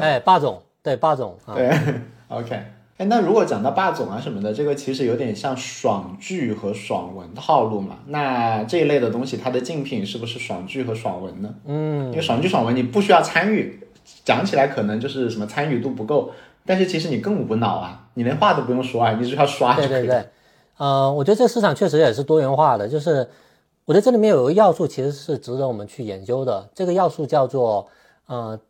[0.00, 1.70] 哎，霸总，对霸总，对，
[2.28, 2.60] OK。
[3.00, 8.00] 哎，那如果讲到霸总啊什么的，这个其实有点像爽剧和爽文套路嘛。
[8.08, 11.54] 那这一类的东西，它的竞品是不是爽剧和爽文呢？
[11.64, 13.80] 嗯，因为爽剧爽文你不需要参与。
[14.22, 16.30] 讲起来可能就是什么参与度不够，
[16.66, 19.88] 但是其实你更无脑啊，你连话都不用说啊，你只要刷就可以。
[19.88, 20.24] 对对对，
[20.76, 23.26] 呃，我觉得这个市场确实也是多元化的，就是
[23.86, 27.88] 我觉得这里面有一个要素其实是值得我们去研究的，这个要素叫做
[28.26, 28.60] 呃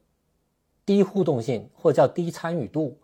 [0.87, 2.97] 低互动性或者叫低参与度。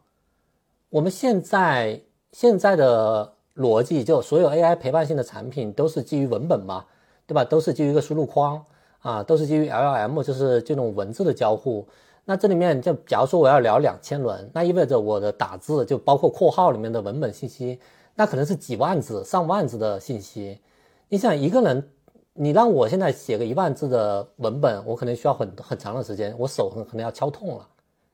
[0.90, 2.00] 我们现在
[2.32, 6.84] 现在的逻辑就所有 AI 陪伴性的产品都是基于文本嘛，
[7.26, 7.44] 对吧？
[7.44, 8.64] 都是基于一个输入框
[9.00, 11.86] 啊，都是基于 LLM，就是这种文字的交互。
[12.24, 17.80] 那这里面就假如说我要聊两千轮，那意味着我的打字就包括括号里面的文本信息，
[18.14, 20.60] 那可能是几万字、上万字的信息。
[21.08, 21.88] 你想一个人，
[22.32, 27.68] 你让我现在写个一万字的文本，我可能需要很很长的时间，我手可能要敲痛了，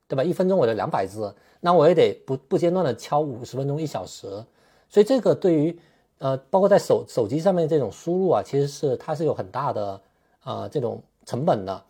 [0.06, 0.22] 对吧？
[0.22, 4.26] 一分钟我就两百字，那我也得不不间断的敲五十分钟、一小时。
[4.88, 5.78] 所以这个对于
[6.18, 10.00] 呃，包括在手手机上面这种输入啊，其实是它是有很大的
[10.44, 11.84] 呃这种成本的。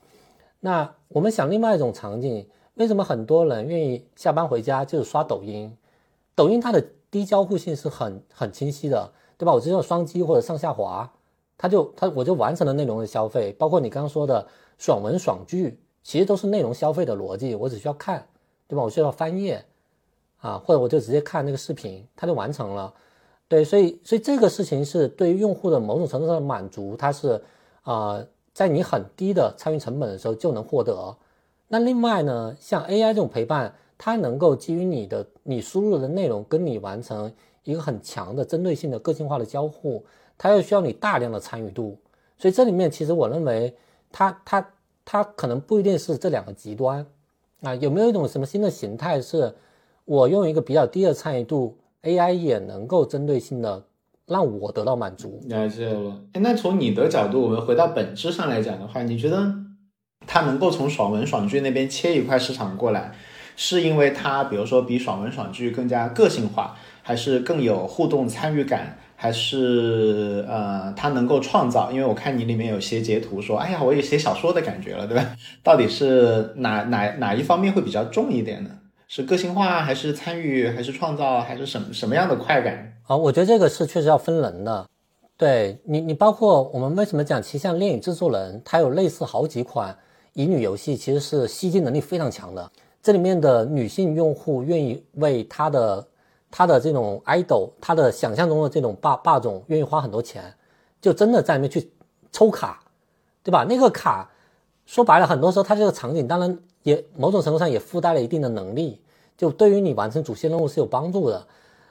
[0.60, 5.76] 那我们想另外一种场景，为什么很多人愿意下班回家就是刷抖音？
[6.34, 9.52] 抖音它的低交互性是很很清晰的，对吧？
[9.52, 11.12] 我只有双击或者上下滑，
[11.58, 13.52] 它就它我就完成了内容的消费。
[13.58, 14.46] 包括你刚刚说的
[14.78, 18.26] 爽文爽剧，其实都是内容消费的逻辑，我只需要看，
[18.72, 18.82] 对吧？
[18.82, 19.62] 我需要翻页
[20.38, 22.92] 啊，或者我就直接看那个视频，它就完成了。
[23.48, 27.42] 对，所以所以这个事情是对于用户的某种程度上的满足，它是
[27.82, 28.24] 啊。
[28.54, 31.16] 在你很低的参与成本的时候就能获得。
[31.68, 37.32] 那另外呢，像 AI 这种陪伴，它能够基于你的你输入的内容跟你完成
[37.64, 40.04] 一个很强的针对性的个性化的交互，
[40.36, 41.96] 它又需要你大量的参与度。
[42.36, 43.74] 所以这里面其实我认为，
[44.10, 44.70] 它它
[45.02, 47.06] 它可能不一定是这两个极端
[47.62, 47.74] 啊。
[47.76, 49.54] 有没有一种什么新的形态，是
[50.04, 53.84] 我用一个比较低的参与度，AI 也能够针对性的？
[54.24, 55.40] 让我得到满足。
[55.46, 56.22] 了解了。
[56.34, 59.52] 那从你的角度，我们回到本质上来讲的话，你觉得
[60.26, 63.12] 它能够从爽文爽剧那边切一块市场过来，
[63.56, 71.92] 是因为它比如说比爽文爽剧更加个性化，还是更有互动参与感，还是呃他能够创造？
[71.92, 75.36] 因为我看你里面有些截图说，哎呀，我有写小说的感觉了，对吧？
[75.62, 78.70] 到底是哪哪哪一方面会比较重一点呢？
[79.06, 82.94] 是个性化，还是参与，还是创造，还是什么什么样的快感？
[83.06, 84.88] 啊，我觉得这个是确实要分人的。
[85.36, 89.96] 对你，你包括我们为什么讲，其实像恋与制作人，它有类似好几款
[90.32, 92.68] 乙女游戏，其实是吸金能力非常强的。
[93.00, 96.04] 这里面的女性用户愿意为他的
[96.52, 100.54] 他的这种 idol，他的想象中的这种霸霸总，愿意花很多钱，
[101.00, 101.90] 就真的在里面去
[102.30, 102.84] 抽卡，
[103.42, 103.66] 对吧？
[103.68, 104.30] 那个卡
[104.86, 109.00] 说白了，很多时候它这个场景，当然也某种程度上也附带了一定的能力。
[109.36, 111.46] 就对于你完成主线任务是有帮助的，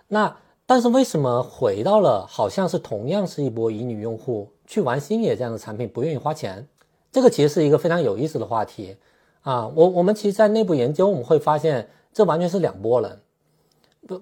[0.07, 6.65] 那但是为什么回到了好像是同样是一波乙女用户去玩星野这样的产品不愿意花钱？
[7.11, 8.95] 这个其实是一个非常有意思的话题
[9.41, 9.67] 啊！
[9.75, 13.19] 我我们其实，在内部研究我们会发现，这完全是两拨人。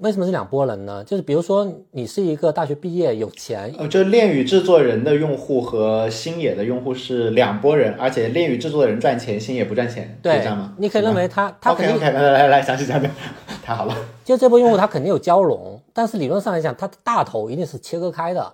[0.02, 1.02] 为什么是两拨人呢？
[1.06, 10.74] 就是比如说，你是一个大学毕业有钱，呃，就恋与制作人的用户和星野的用户是两拨人，而且恋与制作人赚钱，星野不赚钱，对这样吗？
[10.78, 13.10] 你可以认为他他肯定 OK，来来来，详细讲讲，
[13.64, 13.96] 太好了。
[14.26, 18.54] 就这波用户他肯定有交融，但是理论上来讲，他的大头一定是切割开的。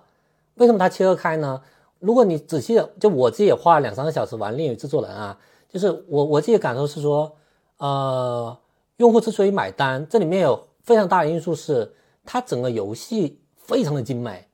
[0.54, 1.60] 为什么他切割开呢？
[1.98, 5.36] 如果你仔细的，就我自己也花了两三个小时玩恋与制作人啊，
[5.68, 7.32] 就是我我自己感受是说，
[7.78, 8.56] 呃，
[8.98, 10.65] 用户之所以买单，这里面有。
[10.86, 11.92] 非常大的因素是
[12.24, 14.46] 它整个游戏非常的精美，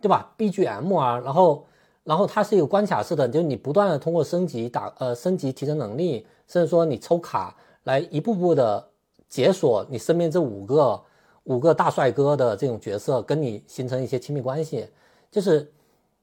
[0.00, 1.66] 对吧？BGM 啊，然后
[2.02, 8.88] 然后它是一个关卡式的，就是你不断的通过升级打呃升级提升能力，甚至说你抽卡来一步步的
[9.28, 11.00] 解锁你身边这五个
[11.44, 14.88] 五个大帅哥的这种角色，跟你形成一些亲密关系，
[15.30, 15.70] 就是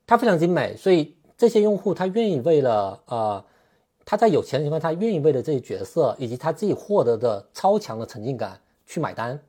[0.08, 3.44] 它非常精美，所以这些用户他愿意为了呃
[4.04, 9.40] 他在有钱的情况下，他愿意为了这些角色以及他自己获得的超强的沉浸感去买单。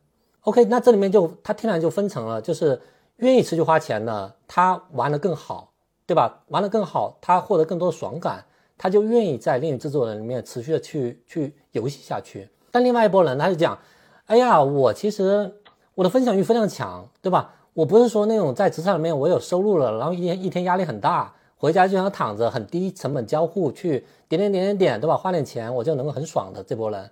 [0.43, 2.81] OK，那这里面就它天然就分成了，就是
[3.19, 5.71] 愿意持续花钱的，他玩的更好，
[6.05, 6.43] 对吧？
[6.49, 8.45] 玩的更好，他获得更多的爽感，
[8.77, 12.49] 他就愿意在恋与制作人里面持续的去去游戏下去。
[12.73, 13.79] 但另外一波人，他就讲，
[14.27, 15.55] 哎呀，我其实
[15.95, 17.55] 我的分享欲非常强，对吧？
[17.75, 25.17] 我不是说那种在职场里面我有收入了，然后一天一天压力很大，回家就想躺着，很低成本交互去点点点点点，对吧？
[25.17, 27.09] 花点钱我就能够很爽的这波人，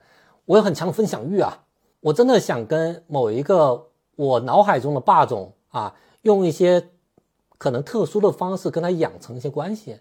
[0.47, 1.57] 我有很强的分享欲啊。
[2.01, 6.89] 我真的想跟某一个我脑海中的霸总啊，用一些
[7.59, 9.99] 可能特殊的方式跟他养成一些关系，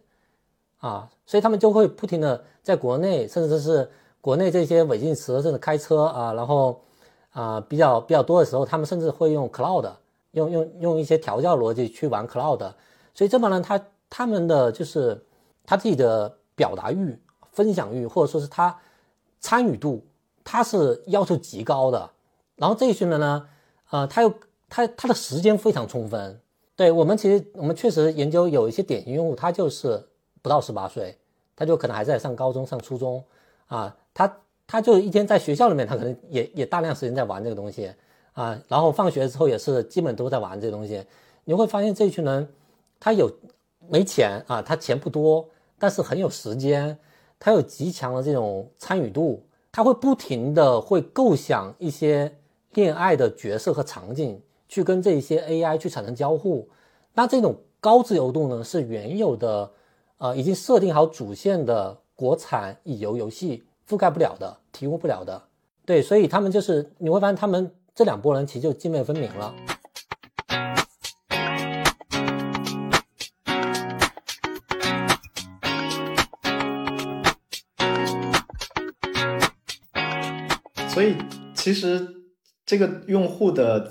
[0.79, 3.89] 啊，所以他们就会不停的在国内，甚至是
[4.21, 6.81] 国内这些违禁词，甚至开车啊，然后
[7.31, 9.91] 啊比较比较多的时候，他们甚至会用 cloud，
[10.31, 12.59] 用用用一些调教逻辑去玩 cloud，
[13.13, 15.21] 所以这帮人他他们的就是
[15.65, 17.19] 他自己的表达欲、
[17.51, 18.77] 分享欲，或者说是他
[19.41, 20.05] 参与度。
[20.51, 22.09] 他是要求极高的，
[22.55, 23.47] 然后这一群人呢，
[23.91, 24.33] 呃，他又
[24.67, 26.41] 他他的时间非常充分。
[26.75, 30.03] 对我们其实我们确实研究有一些典型用户，他就是
[30.41, 31.15] 不到十八岁，
[31.55, 33.23] 他就可能还在上高中、上初中
[33.67, 37.93] 啊，他他就一天在学校里面，他可能也也大量时间在玩这个东西
[38.33, 41.05] 啊，然后放学之后也是基本都在玩这东西。
[41.43, 42.51] 你会发现这一群人，
[42.99, 43.31] 他有
[43.87, 46.97] 没钱啊，他钱不多，但是很有时间，
[47.37, 49.45] 他有极强的这种参与度。
[49.71, 52.37] 他会不停的会构想一些
[52.73, 56.67] 恋爱的角色和场景，去跟这一些 AI 去产生交互。
[57.13, 59.71] 那这种高自由度呢，是原有的，
[60.17, 65.41] 呃，已经设定好主线的国产乙游游戏覆盖不了的，提供不了的。
[65.85, 69.53] 对，所以他们就是你会发现，他们这两拨人其实就泾渭分明了。
[80.99, 81.15] 所以，
[81.53, 82.05] 其实
[82.65, 83.89] 这个用户的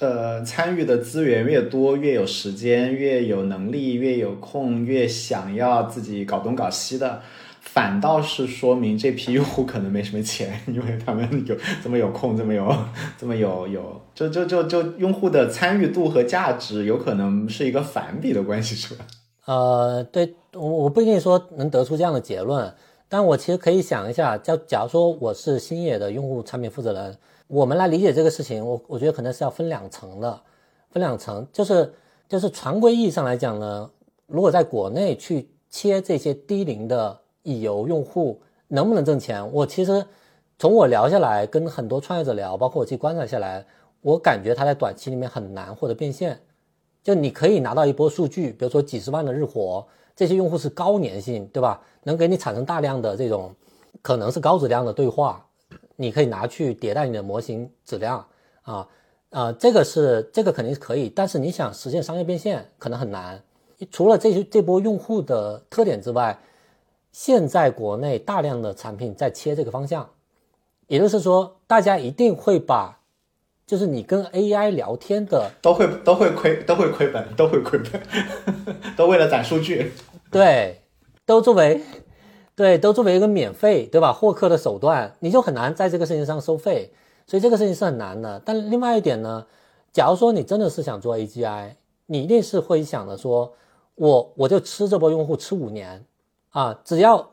[0.00, 7.22] 呃参与的资源越多，越有时间，越有能力，越有空，越想要自己搞东搞西的，
[7.62, 12.70] 反倒是说明这批用户可能没什么钱， 因为他们有这么有空，这么有
[13.16, 19.06] 这么有有，就就就就用户的参与度和价值有可能是一个反比的关系，是吧？
[19.46, 22.70] 呃，对我我不一定说能得出这样的结论。
[23.12, 27.18] 但我其实可以想一下，假假如说我是星野的用户产品负责人，
[27.48, 30.40] 我们来理解这个事情，我我觉得可能是要分两层的，
[30.90, 31.92] 分两层，就是
[32.28, 33.90] 就是常规意义上来讲呢，
[34.28, 40.06] 如果在国内去切这些低龄的乙游用户能不能挣钱，我其实
[40.56, 43.66] 从我聊下来，跟很多创业者聊，包括我自己观察下来，
[44.02, 46.40] 我感觉他在短期里面很难获得变现，
[47.02, 49.84] 就你可以拿到一波数据，比如说几十万的日活。
[50.20, 51.80] 这些用户是高粘性，对吧？
[52.02, 53.54] 能给你产生大量的这种，
[54.02, 55.42] 可能是高质量的对话，
[55.96, 58.22] 你可以拿去迭代你的模型质量
[58.60, 58.86] 啊
[59.30, 63.42] 啊，这个是这个肯定是可以，但是你想实现商业变现可能很难。
[63.90, 66.38] 除了这些这波用户的特点之外，
[67.12, 70.06] 现在国内大量的产品在切这个方向，
[70.86, 72.98] 也就是说，大家一定会把。
[73.66, 78.02] 就是你跟 AI 聊天的，都会都会亏，都会亏本，都会亏本，
[78.96, 79.92] 都为了攒数据，
[80.30, 80.82] 对，
[81.26, 81.82] 都作为，
[82.54, 84.12] 对，都作为一个免费，对吧？
[84.12, 86.92] 获客的手段，你就很难在这个事情上收费，
[87.26, 88.40] 所以这个事情是很难的。
[88.44, 89.46] 但另外一点呢，
[89.92, 91.74] 假如说你真的是想做 AGI，
[92.06, 93.52] 你一定是会想的说，
[93.96, 96.04] 我我就吃这波用户吃五年
[96.50, 97.32] 啊，只要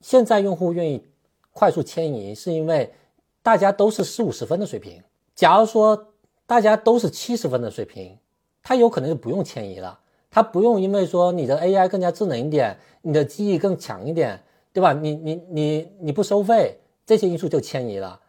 [0.00, 1.04] 现在用户愿意
[1.52, 2.94] 快速迁移，是因为
[3.42, 5.02] 大家都是四五十分的水平。
[5.34, 6.12] 假如说
[6.46, 8.18] 大家都是七十分的水平，
[8.62, 9.98] 他有可能就不用迁移了，
[10.30, 14.40] 他不用因为说你的 AI 更加智能一点，你的记忆更强一点，
[14.72, 14.92] 对吧？
[14.92, 18.20] 你你你你不收费，这些因素就迁移了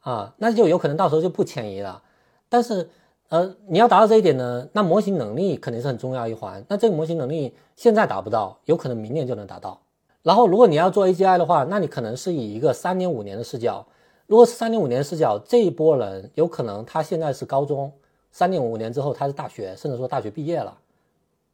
[0.00, 2.02] 啊，那就有可能到时候就不迁移了。
[2.48, 2.88] 但是
[3.28, 6.64] 呃，你要达到这一点呢，那模型能力肯定是很重要一环。
[6.68, 9.80] 那这个模型能力现在达不到，有可能明年就能达到。
[10.22, 13.84] 然后如果你要做 AGI 的话，那你可能是以一个三年五年的视角。
[14.26, 17.90] 如果是三年五年视角，这一波人有可能他现在是高中，
[18.30, 20.76] 三年五年之后他是大学，甚至说大学毕业了，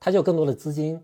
[0.03, 1.01] 他就有更多的资金。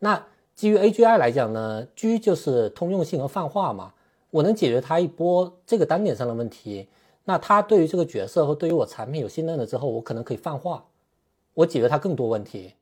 [0.00, 3.94] 那基于 AGI 来讲呢，G 就是通用性和泛化嘛，
[4.30, 6.88] 我能解决他一波这个单点上的问题。
[7.22, 10.84] 那他对于这个角色和对于我产品有信任了之后，我可能可以泛化，
[11.54, 12.74] 我解决他更多问题，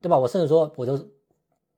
[0.00, 0.18] 对吧？
[0.18, 0.98] 我甚至说，我就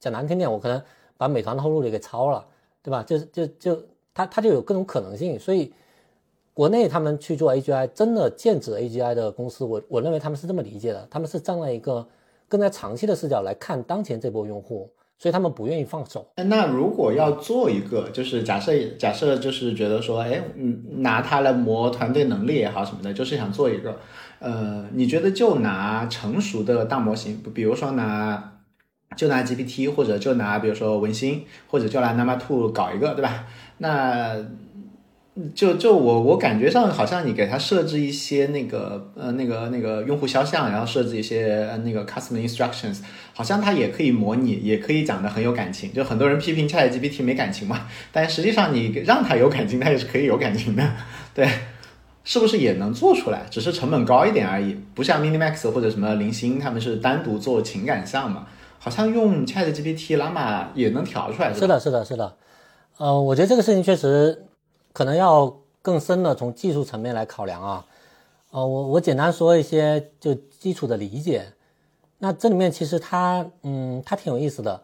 [0.00, 0.82] 讲难听点，我可能
[1.18, 2.42] 把美团的后路也给抄了，
[2.82, 3.02] 对吧？
[3.02, 3.82] 就就就
[4.14, 5.70] 他他就有各种可能性，所以。
[6.54, 12.08] 国内他们去做 AGI，真的剑指 AGI 的公司，我我认为他们是这么理解的，他们是站在一个
[12.48, 16.26] 更加长期的视角来看当前这波用户，所以他们不愿意放手。
[16.36, 23.98] 那如果要做一个，就是假设假设就是觉得说，哎，嗯，拿它来磨团队能力也好什么的，就是想做一个，
[24.38, 28.52] 呃，你觉得就拿成熟的大模型，比如说拿
[29.16, 33.46] 就拿 GPT 或者就拿比如说文心或者就拿 Number Two 搞一个，对吧？
[33.78, 34.36] 那
[35.54, 43.00] 就就我我感觉上好像你给它设置一些那个呃那个那个用户肖像，然后设置一些那个 custom instructions，
[43.34, 45.92] 好像它也可以模拟，也可以讲的很有感情。
[45.92, 50.82] 就很多人批评 ChatGPT 没感情嘛，但实际上你让它有感情，它也是可以有感情的，
[51.34, 51.46] 对，
[52.24, 53.42] 是不是也能做出来？
[53.50, 58.46] 只是成本高一点而已，不像 Minimax 或者什么零星，他们是单独做情感项嘛，
[58.78, 61.52] 好像用 ChatGPT Llama 也能调出来。
[61.52, 62.34] 是的，是的，是的，
[62.96, 64.45] 呃，我觉得这个事情确实。
[64.96, 67.84] 可能要更深的从技术层面来考量啊，
[68.50, 71.44] 呃，我我简单说一些就基础的理解。
[72.16, 74.80] 那这里面其实它，嗯，它挺有意思的，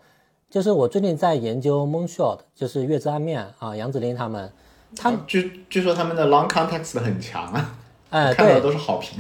[0.51, 4.53] 就是我最近在研究 Moonshot，就是月之暗面啊，杨子琳他们，
[4.95, 7.75] 他据据说他们的 long context 很强啊，
[8.11, 9.19] 哎，看到的都是好评。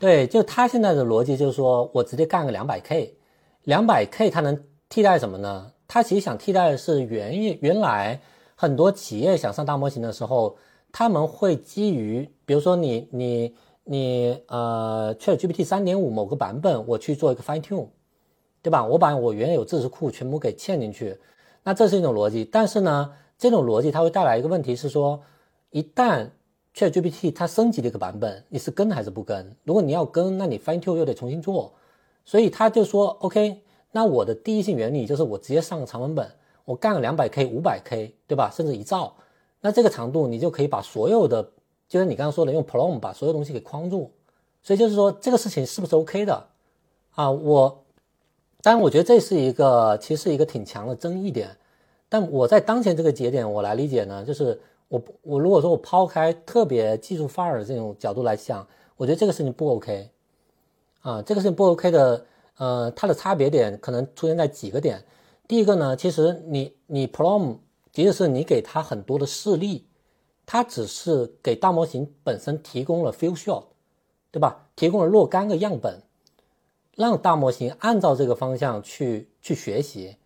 [0.00, 3.14] 对，就他现在的逻辑就是说我直接干个两百 K，
[3.62, 5.70] 两百 K 它能替代什么呢？
[5.86, 8.20] 它其实想替代的是原原来。
[8.64, 10.56] 很多企业想上大模型的时候，
[10.90, 13.54] 他们会基于，比如说你你
[13.84, 17.88] 你呃，ChatGPT 三点五某个版本，我去做一个 fine tune，
[18.62, 18.82] 对吧？
[18.82, 21.18] 我把我原有知识库全部给嵌进去，
[21.62, 22.42] 那这是一种逻辑。
[22.42, 25.20] 但是呢，这种逻辑它会带来一个问题是说，
[25.68, 26.30] 一旦
[26.74, 29.54] ChatGPT 它升级了一个版本，你是跟还是不跟？
[29.64, 31.74] 如果你要跟，那你 fine tune 又得重新做。
[32.24, 33.60] 所以他就说，OK，
[33.92, 36.26] 那我的第一性原理就是我直接上个长文本。
[36.64, 38.50] 我干个两百 K、五百 K，对吧？
[38.54, 39.14] 甚至一兆，
[39.60, 41.50] 那这个长度你就可以把所有的，
[41.88, 44.10] 就是你刚刚说的用 PLOM 把所有东西给框住。
[44.62, 46.46] 所以就是说这个事情是不是 OK 的
[47.10, 47.30] 啊？
[47.30, 47.84] 我，
[48.62, 51.54] 当然我觉得这是一个其实是一个挺强的争议点。
[52.08, 54.58] 但我在当前这个节点，我来理解呢，就是
[54.88, 60.08] 我我如果说我抛开特别技术范儿的这种角度来想，我觉得这个事情不 OK
[61.02, 65.04] 啊，这个事情不 OK 的，呃，它的差别点可能出现在几个点。
[65.46, 67.58] 第一个呢，其实你你 Plum
[67.92, 69.86] 即使是你给它很多的示例，
[70.46, 73.64] 它只是给大模型本身提供了 few shot，
[74.30, 74.68] 对吧？
[74.74, 76.00] 提供了若干个样本，
[76.96, 80.16] 让大模型按照这个方向去去学习。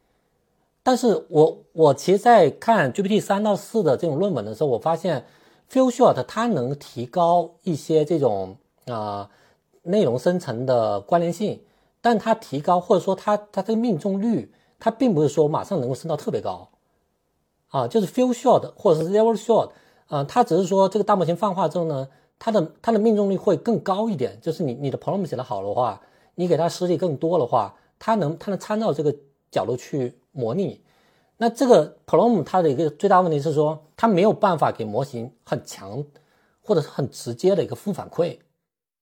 [0.85, 5.27] 但是我我其实，在看 GPT 三到四的这种论文的时候，我发现
[5.69, 8.57] few shot 它能提高一些这种
[8.87, 9.29] 啊
[9.83, 11.61] 内容生成的关联性，
[12.01, 14.53] 但它提高或者说它它这个命中率。
[14.79, 16.69] 它并不是说马上能够升到特别高，
[17.69, 19.71] 啊，就是 few shot 或者是 zero shot，
[20.07, 22.09] 啊，它只是说这个大模型泛化之后呢，
[22.39, 24.39] 它的它的命中率会更高一点。
[24.41, 26.01] 就是你你的 p r o m 写的好的话，
[26.37, 29.15] 你给它实例更多的话，它能它能参照这个
[29.51, 30.81] 角度去模拟。
[31.39, 36.05] 那这个 p r o m 它的一个最大问题是说，它没有办法给模型很强
[36.61, 38.39] 或者是很直接的一个负反馈。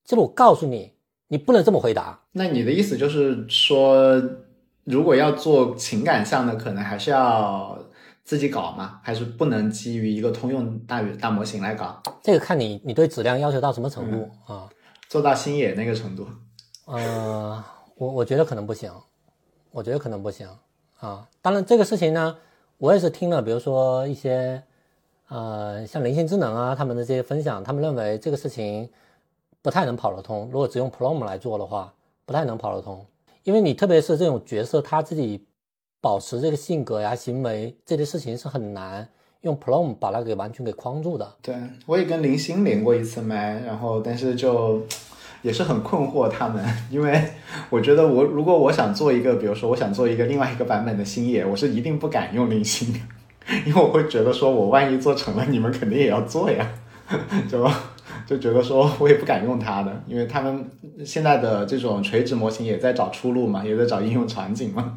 [0.05, 0.93] 就是我告诉你，
[1.29, 2.21] 你不能这么回答。
[2.33, 4.23] 那你的意思就是说？
[4.87, 7.77] 如果要做情感项的，可能还是要
[8.23, 12.01] 自己搞嘛，还是不能基于一个通用大语大模型来搞？
[12.23, 14.71] 这个看你你对质量要求到什么程度啊？
[15.09, 16.29] 做到星野那个程度？
[16.85, 17.65] 呃，
[17.97, 18.93] 我我觉得可能不行，
[19.73, 20.49] 我觉得可能不行
[21.01, 21.27] 啊。
[21.43, 22.37] 当然这个事情呢，
[22.79, 24.63] 我也是听了，比如说一些
[25.27, 28.89] 呃像灵性智能啊他们的这些分享，他们认为这个事情
[29.63, 30.49] 不太能跑得通。
[30.53, 31.93] 如果只用 Prom 来做的话，
[32.25, 33.05] 不太能跑得通。
[33.47, 35.47] 因为你特别是这种角色，他自己
[36.01, 39.09] 保持这个性格呀、行为这些事情是很难
[39.43, 41.33] 用 Plum 把它给完全给框住的。
[41.43, 41.55] 对
[41.87, 44.83] 我也跟林星连过一次麦，然后但是就
[45.43, 47.23] 也是很困惑他们，因为
[47.71, 52.99] 我觉得我如果我想做一个，比如说我想做一个另外一个版本的星野，我是一定不敢用林星的，
[53.65, 56.69] 因为我会觉得说我万一做成了，你们肯定也要做呀，
[57.49, 57.65] 就。
[58.27, 60.69] 就觉得说，我也不敢用它的，因为他们
[61.05, 64.97] 现在的这种垂直模型也在找出路嘛，也在找应用场景嘛，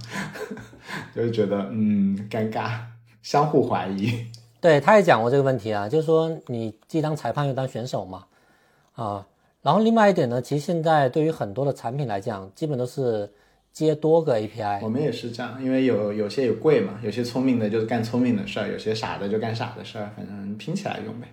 [1.16, 2.72] 就是觉得嗯尴尬，
[3.22, 4.12] 相互怀疑。
[4.60, 8.26] 对，他也讲过这个问题啊，就是说你既当裁判又当选手嘛，
[8.96, 9.26] 啊，
[9.62, 13.32] 然后另外一点呢，其实现在对于很多的产品来讲，基本都是
[13.72, 14.80] 接多个 API。
[14.82, 21.28] 我们也是这样，因为有有些有贵嘛，有些聪明的就是干聪明的事儿，有些傻的就干傻的事儿，反正拼起来用呗。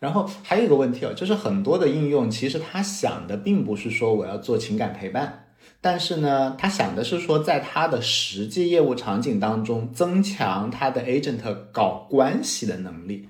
[0.00, 5.44] 然后还有一个问题哦，就是很多的应用其实他想的并不是说我要做情感陪伴，
[5.80, 11.38] 但是呢，他想的是说在他的实际业务场景当中增强他的 agent
[11.70, 13.28] 搞关系的能力，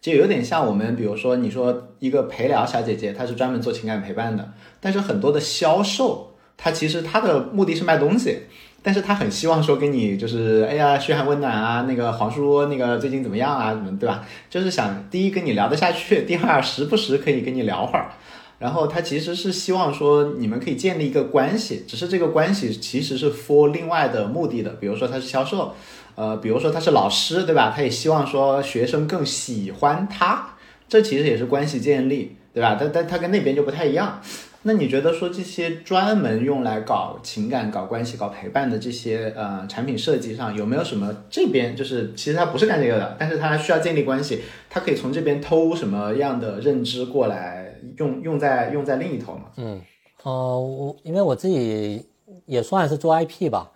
[0.00, 8.38] 就有点像我们比如说你说一个陪聊小姐姐，她是专门做情感陪伴的，但是很多的销售，他其实他的目的是卖东西。
[8.86, 14.24] 但是他很希望说跟你就是哎呀嘘寒问暖啊，那个黄叔那个最近怎么样啊，怎么对吧？
[14.48, 18.12] 就是想第一跟你聊得下去， 第二时不时可以跟你聊会儿。
[18.60, 25.74] 然后他其实是希望说你们可以建立一个关系，只是这个关系其实是 for 另外的目的的，比如说他是销售，
[26.14, 27.72] 呃，比如说他是老师，对吧？
[27.74, 30.50] 他也希望说学生更喜欢他，
[30.88, 32.76] 这其实也是关系建立，对吧？
[32.78, 34.22] 但但他跟那边就不太一样。
[34.66, 49.44] 那你觉得说这些专门用来搞情感、搞关系、搞陪伴的这些呃产品设计上，有没有什么这边就是其实他不是干这个的，但是他需要建立关系，他可以从这边偷什么样的认知过来用用在用在另一头吗？
[49.56, 49.80] 嗯，
[50.24, 52.04] 呃，我因为我自己
[52.44, 53.70] 也算是做 IP 吧，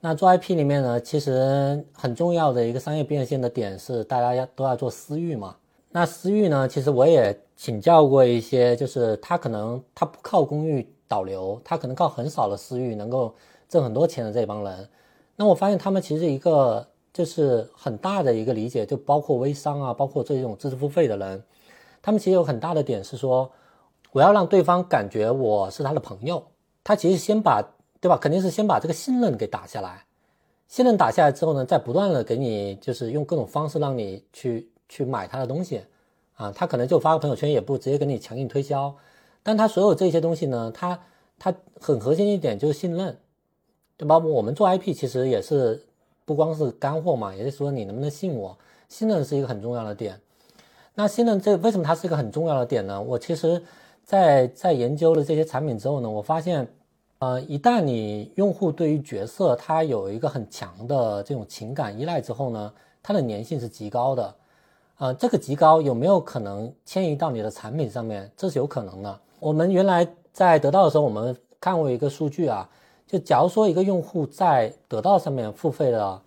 [0.00, 5.54] 那做 IP 里面呢，其实很重要的一个商业变现的点是大家要都要做私域嘛。
[5.92, 7.38] 那私域呢，其实我也。
[7.54, 13.32] 请教过一些，就是他可能他不靠公域导流，他可能靠很少的私域能够
[13.68, 14.88] 挣很多钱的这帮人，
[15.36, 21.40] 那我发现他们其实一个就是很大的一个理解，就包括微商啊，包括这种知识付费的人，
[22.02, 23.48] 他们其实有很大的点是说，
[24.10, 26.42] 我要让对方感觉我是他的朋友，
[26.82, 27.62] 他其实先把
[28.00, 30.04] 对吧，肯定是先把这个信任给打下来，
[30.66, 35.80] 信任打下来之后呢，再不断的给你就是用各种方式让你去去买他的东西。
[36.34, 38.92] 啊，他可能就发个朋友圈，也不直接给你强硬推销，
[39.42, 40.98] 但他所有这些东西呢，他
[41.38, 43.16] 他很核心一点就是信任，
[43.96, 44.18] 对吧？
[44.18, 45.80] 我们做 IP 其实也是
[46.24, 48.56] 不光是干货嘛，也是说你能不能信我，
[48.88, 50.18] 信任是一个很重要的点。
[50.94, 53.00] 那信任这为什么它是一个很重要的点呢？
[53.00, 53.62] 我其实，
[54.02, 56.66] 在在研究了这些产品之后呢，我发现，
[57.18, 62.72] 呃，一旦你用户对于角色他有一个很强的这种情感依赖之后呢，
[63.02, 64.34] 它的粘性是极高的。
[65.02, 68.30] 呃，这个极高有没有可能迁移到你的产品上面？
[68.36, 69.20] 这是有可能的。
[69.40, 72.68] 我们原来在得到的时候，我们看过一个数据啊，
[73.04, 76.22] 就假如说一个用户在得到上面付费了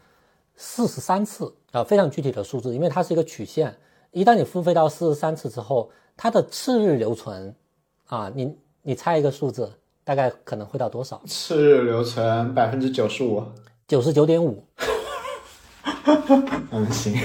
[0.58, 3.74] 四十三次啊，非常具体的数字，因为它是一个曲线。
[4.12, 7.56] 一旦你付费到四十三次之后，它的次日留存
[8.08, 9.72] 啊，你你猜一个数字，
[10.04, 11.22] 大概可能会到多少？
[11.26, 13.42] 次日留存百分之九十五，
[13.88, 14.62] 九十九点五。
[16.72, 17.16] 嗯，行。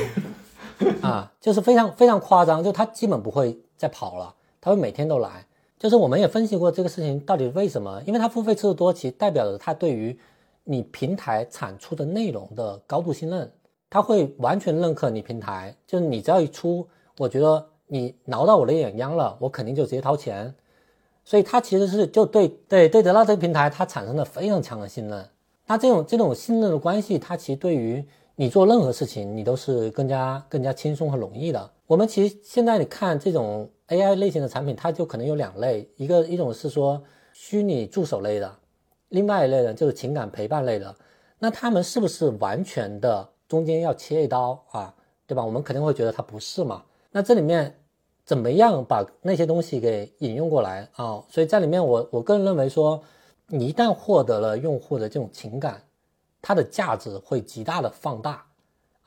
[1.02, 5.46] 啊， 就是非常非常夸张，就他基本不会再跑了，他会每天都来。
[5.78, 10.18] 就是我们也分析过这个事情到底为什么，因为他付费次数多，其实代表着他对于
[10.64, 13.50] 你平台产出的内容的高度信任，
[13.88, 15.74] 他会完全认可你平台。
[15.86, 20.54] 就是你只要一出，我觉得你挠到我的痒痒了，我肯定就直接掏钱。
[21.24, 25.26] 所以他其实是就对对对得到这个平台，他产生了非常强的信任。
[25.66, 28.04] 那这种这种信任的关系，它其实对于
[28.40, 31.70] 你做任何事情，你都是更加更加轻松和容易的。
[31.86, 37.02] 我们其实现在你看这种 AI 类型的产品，它就可能有两类，一个一种是说
[37.34, 38.50] 虚拟助手类的，
[39.10, 40.96] 另外一类呢就是情感陪伴类的。
[41.38, 44.94] 那他们是不是完全的中间要切一刀啊？
[45.26, 45.44] 对吧？
[45.44, 46.82] 我们肯定会觉得它不是嘛。
[47.12, 47.78] 那这里面
[48.24, 51.22] 怎么样把那些东西给引用过来啊？
[51.28, 53.02] 所以在里面，我我个人认为说，
[53.48, 55.82] 你一旦获得了用户的这种情感。
[56.42, 58.44] 它的价值会极大的放大，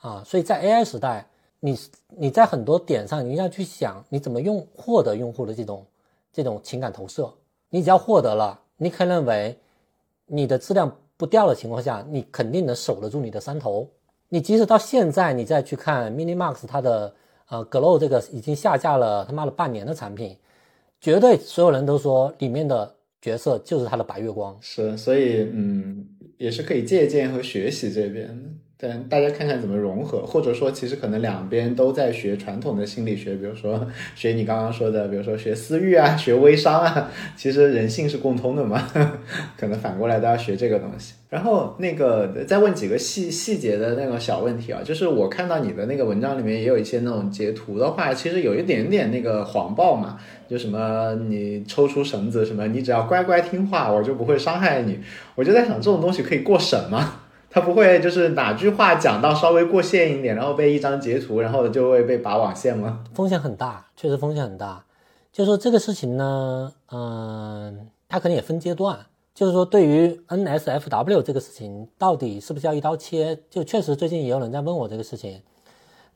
[0.00, 1.26] 啊，所以在 AI 时代，
[1.58, 1.76] 你
[2.08, 5.84] 你在很多点上，你要去想你怎么用获得用户的这种
[6.32, 7.32] 这种情感投射。
[7.70, 9.58] 你只要获得了，你可以认为
[10.26, 13.88] 你的质量不掉的情况下，你肯定能守得住你的山头。
[14.28, 17.12] 你即使到现在，你再去看 Minimax 它的
[17.48, 20.36] 呃 Glow 这个已经下架了他妈的半年的产品，
[21.00, 24.56] 绝对所有人都说里面的角色就是它的白月光。
[24.60, 26.06] 是，所以嗯。
[26.38, 38.86] 也是可以借鉴和学习这边的，但大家看看怎么融合，或者说其实可能两边都在学传统的心理学，比如说学你刚刚说的，比如说学私域啊，学微商啊，其实人性是共通的嘛，
[39.56, 41.14] 可能反过来都要学这个东西。
[41.30, 50.18] 然后那个再问几个细细节的那个小问题啊，就是我看到你的那个文章里面也有一些那种截图的话，其实有一点点那个黄暴嘛，
[50.48, 55.00] 就什么你抽出绳子，什么你只要乖乖听话，我就不会伤害你。
[55.34, 57.22] 我就在想，这种东西可以过审吗？
[57.54, 63.04] 他不会就是哪句话讲到稍微过线一点，然后被一张截图，然后就会被拔网线吗？
[63.14, 64.84] 风险很大，确实风险很大。
[65.32, 68.98] 就是说这个事情呢，嗯，它可能也分阶段。
[69.32, 73.38] 就是说，对于 NSFW 这个事情，到底是不是要一刀切？
[73.48, 75.40] 就确实最近也有人在问我这个事情。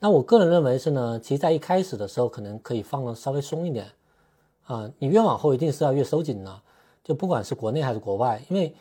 [0.01, 3.87] 那我个人认为是呢，其实在一开始的时候，可能可以放的稍微松一点
[4.67, 4.91] 啊。
[4.99, 6.61] 你越往后，一定是要越收紧的。
[7.05, 8.75] 就不管是国内还是国外，因为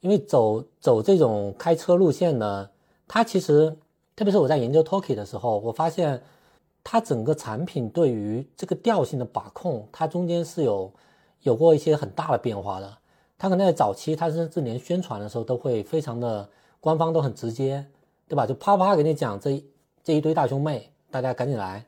[0.00, 2.68] 因为走走这种开车路线呢，
[3.08, 3.76] 它其实
[4.14, 6.22] 特别是我在研究 Talkie 的时候，我发现
[6.84, 10.92] 它整个产品对于这个调性的把控，它中间是有
[11.42, 12.96] 有过一些很大的变化的。
[13.38, 16.48] 它可能在早期，它甚至连宣传的时候都会非常的
[16.80, 17.84] 官方，都很直接，
[18.26, 18.46] 对吧？
[18.46, 19.62] 就啪啪给你讲这
[20.02, 21.84] 这一堆大兄妹，大家赶紧来。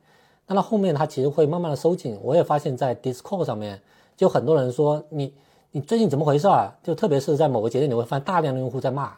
[0.47, 2.19] 那到后面它其实会慢慢的收紧。
[2.23, 3.81] 我也发现，在 Discord 上面，
[4.17, 5.33] 就很多人说你
[5.71, 6.75] 你最近怎么回事啊？
[6.83, 9.12] 就特别是在某个节点，你会发现大量的用户在骂，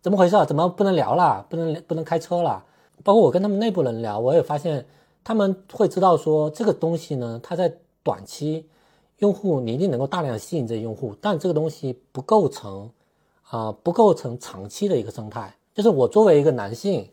[0.00, 0.36] 怎么回事？
[0.46, 1.46] 怎么不能聊了？
[1.48, 2.64] 不能不能开车了？
[3.04, 4.84] 包括我跟他们内部人聊，我也发现
[5.22, 7.72] 他们会知道说这个东西呢，它在
[8.02, 8.66] 短期
[9.18, 12.90] 用户你一定能够大量吸引这些用户，但这个东西不构成
[13.48, 15.54] 啊不构成长期的一个生态。
[15.74, 17.08] 就是我作为一个男性，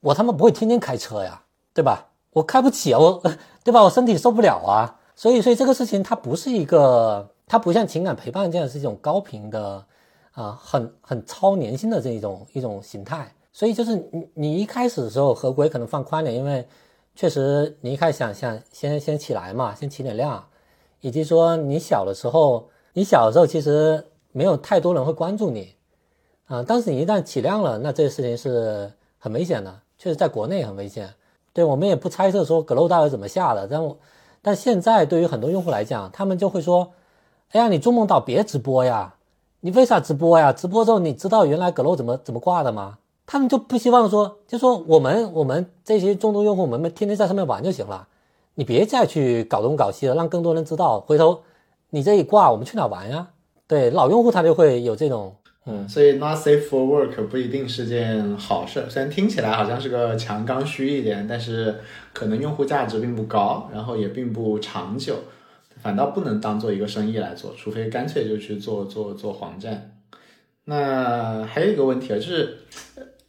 [0.00, 1.42] 我他妈不会天天开车呀，
[1.72, 2.08] 对吧？
[2.32, 3.22] 我开不起啊，我
[3.64, 3.82] 对吧？
[3.82, 5.00] 我身体受不了啊。
[5.16, 9.84] 所以所以这个事情它不是一个，它不像情感陪伴这样是一种高频的
[10.32, 13.34] 啊很很超粘性的这一种一种形态。
[13.52, 16.66] 所以就是你你一开始的时候合规可能放宽点，因为
[17.14, 20.44] 确实你一开始想想先先起来嘛，先起点量，
[21.00, 25.76] 以及说你小的时候，你小的时候其实没有太多人会关注你
[26.46, 31.14] 啊，但是你一旦起量了，那这个事情是很危险的，确实在国内很危险。
[31.52, 33.80] 对我们也不猜测说 Glow 到底怎么下的，但
[34.42, 36.90] 但现在对于很多用户来讲，他们就会说，
[37.52, 39.14] 哎呀，你做梦岛别直播呀，
[39.60, 40.52] 你为啥直播呀？
[40.52, 42.98] 直播之后你知道原来阁楼怎么怎么挂的吗？
[43.26, 48.08] 他们就不希望说，就说我们我们这些重度用户，我们天天在上面玩就行了，
[48.56, 51.00] 你别再去搞东搞西了，让更多人知道。
[51.00, 51.42] 回头
[51.90, 53.28] 你这一挂，我们去哪玩呀？
[53.66, 55.34] 对老用户他就会有这种，
[55.64, 58.84] 嗯，所以 not safe for work 不一定是件好事。
[58.90, 61.80] 虽然听起来好像是个强刚需一点，但是
[62.12, 65.14] 可能用户价值并不高，然后也并不长久，
[65.84, 70.00] 反倒不能当做一个生意来做，除非干脆就去做做做黄站。
[70.64, 72.58] 那还有一个问题啊，就是。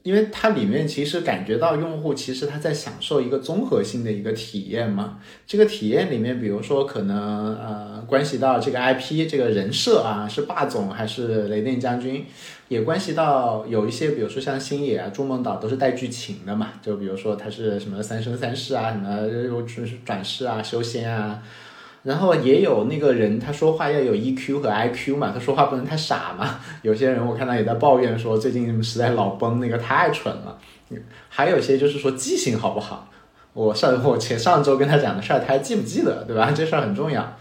[0.06, 12.24] 因为它里面其实感觉到用户其实他在享受一个综合性的一个体验嘛，这个体验里面，比如说可能呃关系到这个 IP 这个人设啊，是霸总还是雷电将军，
[12.68, 21.42] 也关系到有一些，比如说像星野啊、筑梦岛都是带剧情的嘛，就比如说他是什么三生三世啊，什么转转世啊、修仙啊。
[22.06, 26.60] 然后也有那个人，他说话要有 EQ 和 IQ 嘛，他说话不能太傻嘛。
[26.84, 30.56] 有些人我看到也在抱怨说，最近实在老崩，那个太蠢了。
[31.30, 33.10] 还有些就是说记性好不好？
[33.54, 36.52] 我上我前上周跟他讲的事儿，他还记不记得，对吧？
[36.56, 37.36] 这事儿很重要。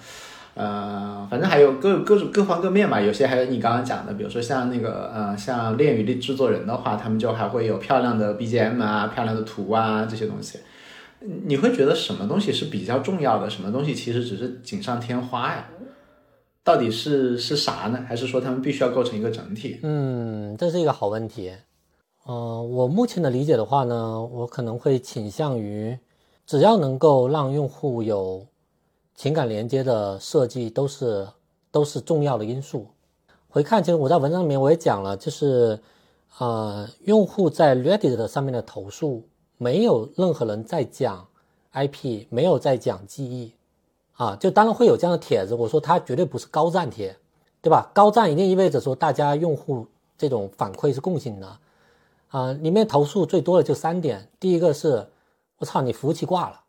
[0.55, 2.99] 呃，反正还有各各种各方各面嘛。
[2.99, 10.61] 有些还有你刚刚讲的，比如说像那个呃，像恋与的制作人的话，他们就还会有漂亮的 BGM 啊，漂亮的图啊这些东西。
[11.47, 13.49] 你会觉得什么东西是比较重要的？
[13.49, 15.69] 什么东西其实只是锦上添花呀？
[16.63, 18.05] 到底是是啥呢？
[18.09, 19.81] 还是说他们必须要构成一个整体？
[19.83, 21.53] 嗯，这是一个好问题。
[22.27, 25.99] 嗯，我目前的理解的话呢，我可能会倾向于，
[26.47, 28.47] 只要能够让用户有
[29.15, 31.29] 情感连接的设计，都是
[31.71, 32.87] 都是重要的因素。
[33.49, 35.79] 回看，其实我在文章里面我也讲了，就是
[36.39, 39.29] 呃，用户在 Reddit 上面的投诉。
[39.65, 41.27] 没有任何人在讲
[41.73, 43.55] IP，没有在讲记忆，
[44.13, 45.55] 啊，就当然会有这样的帖子。
[45.55, 47.17] 我说它绝对不是高赞帖，
[47.63, 47.91] 对吧？
[47.95, 49.87] 高赞一定意味着说大家用户
[50.19, 51.59] 这种反馈是共性的，
[52.29, 55.09] 啊，里面投诉最多的就三点：第一个是
[55.57, 56.61] 我操你服务器挂了，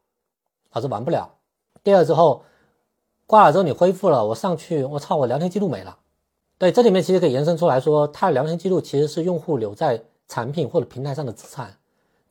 [0.72, 1.36] 老子玩不了；
[1.84, 2.46] 第二之后
[3.28, 5.98] 挂了之后你恢复了，我上去我操我聊天记录没了。
[6.58, 11.76] 对，这里面其实可以延伸出来说，它的聊天记录其实是用户留在产品或者平台上的资产。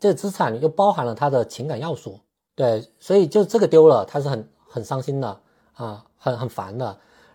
[0.04, 2.20] 这资产又包含了他的情感要素，
[2.54, 5.40] 对，所以就这个丢了，他是很很伤心的
[5.72, 6.84] 啊，很很烦的。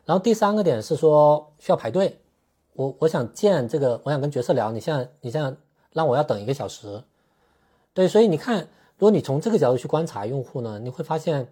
[0.05, 2.22] 然后第三个点是说需要排队，
[2.74, 5.51] 我我想见这个，我想跟角色聊，你现在你现在
[5.93, 7.01] 让我要等一个小时，
[7.91, 8.59] 对，所以你看，
[8.99, 11.51] 如果你从这个角度去观察用户呢，你会发现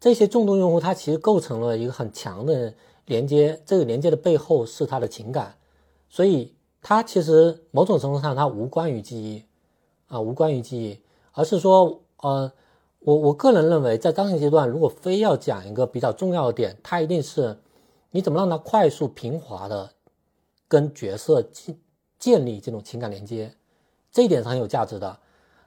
[0.00, 5.54] 这些重度用户他其实构成了一个很强的连接，这个连接的背后是他的情感，
[6.08, 6.52] 所以
[6.82, 9.44] 他其实某种程度上他无关于记忆。
[10.08, 11.00] 啊，无关于记忆，
[11.32, 12.50] 而是说，呃，
[13.00, 17.58] 我我个人认为，在当前阶段，如果非要讲一个比较重要的点，它一定是
[18.10, 19.90] 你怎么让它快速平滑的
[20.66, 21.78] 跟角色建
[22.18, 23.54] 建立这种情感连接，
[24.10, 25.18] 这一点是很有价值的。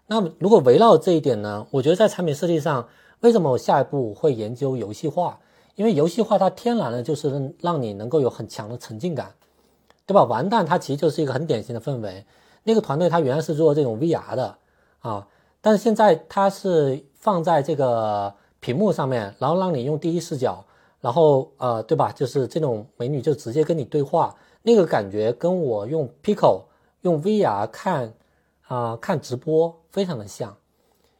[0.08, 2.90] 那么，如果围绕这一点呢，我觉得在产品设计上，
[3.22, 5.40] 为什么我下一步会研究游戏化？
[5.76, 9.34] 因为游戏化它天然的就是让你能够有很强的沉浸感，
[10.06, 10.24] 对吧？
[10.26, 12.26] 完蛋，它其实就是一个很典型的氛围。
[12.64, 14.56] 那个团队他原来是做这种 VR 的
[15.00, 15.28] 啊，
[15.62, 20.64] 但是现在他是放在这个屏幕上面，然后让你用第一视角，
[21.00, 22.12] 然后呃，对吧？
[22.12, 26.62] 就是这种美女就直接跟你对话，那个感觉跟我用 Pico
[27.02, 28.14] 用 VR 看
[28.68, 30.56] 啊看直播非常的像，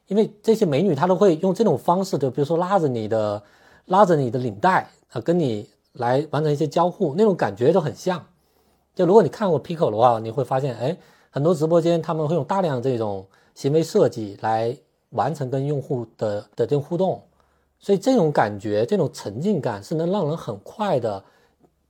[0.08, 3.42] 因为这些美女她都会用这种方式，就比如说拉着你的
[3.86, 8.24] 拉着你的领带啊，跟你来完成一些交互，那种感觉都很像。
[8.94, 10.98] 就如果你看过 Pico 的话，你会发现，哎，
[11.32, 13.26] 很多直播间他们会用大量这种
[13.56, 14.78] 行为设计来
[15.12, 17.24] 完成跟用户的的这种互动，
[17.80, 21.24] 所以这种感觉、这种沉浸感是能让人很快的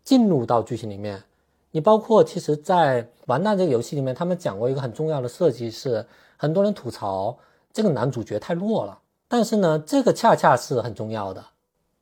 [0.03, 1.21] 进入到剧情里面。
[1.71, 6.05] 你包括其实，在完蛋这个游戏里面，他们讲过一个很重要的设计是，
[6.37, 7.37] 很多人吐槽
[7.73, 11.43] 这个男主角太弱了，但是呢，这个恰恰是很重要的，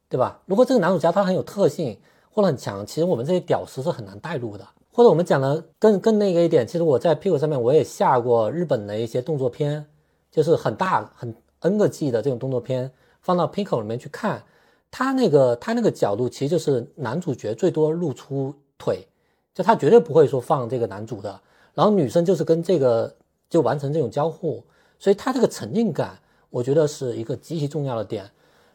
[0.10, 0.42] 对吧？
[0.46, 1.98] 如果这个男主角他很有特性
[2.32, 4.68] 或者很强，其实我们这些屌丝是很难带入的。
[5.00, 9.86] 或者我们讲的更更那个一点，其实我在 Pico 上面我也下过日本的一些动作片，
[10.30, 12.92] 就是很大很 N 个 G 的这种动作片，
[13.22, 14.44] 放到 Pico 里面去看，
[14.92, 19.08] 他那个他那个角度其实就是男主角最多露出腿。
[19.54, 21.40] 就他绝对不会说放这个男主的，
[21.74, 23.16] 然后女生就是跟这个
[23.50, 24.62] 就完成这种交互，
[25.00, 26.20] 所以他这个沉浸感，
[26.50, 28.30] 我觉得是一个极其重要的点。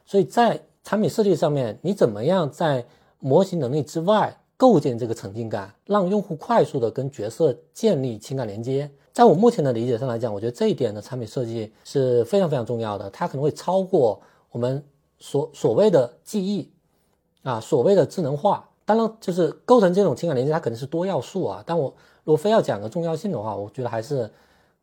[0.07, 2.87] 所以在产品设计上面，你怎么样在
[3.19, 8.91] 模型能力之外构建这个沉浸感，让用户快速的跟角色建立情感连接？
[9.13, 14.83] 在我目前的理解上来讲，我觉得这一点的产品设计是非常非常重要的，它可能会超过我们
[15.19, 16.71] 所所谓的记忆
[17.43, 18.69] 啊，所谓的智能化。
[18.85, 21.63] 当然，就是构成这种情感连接，它肯定是多要素啊。
[21.65, 21.95] 但我
[22.25, 24.31] 如果非要讲个重要性的话，我觉得还是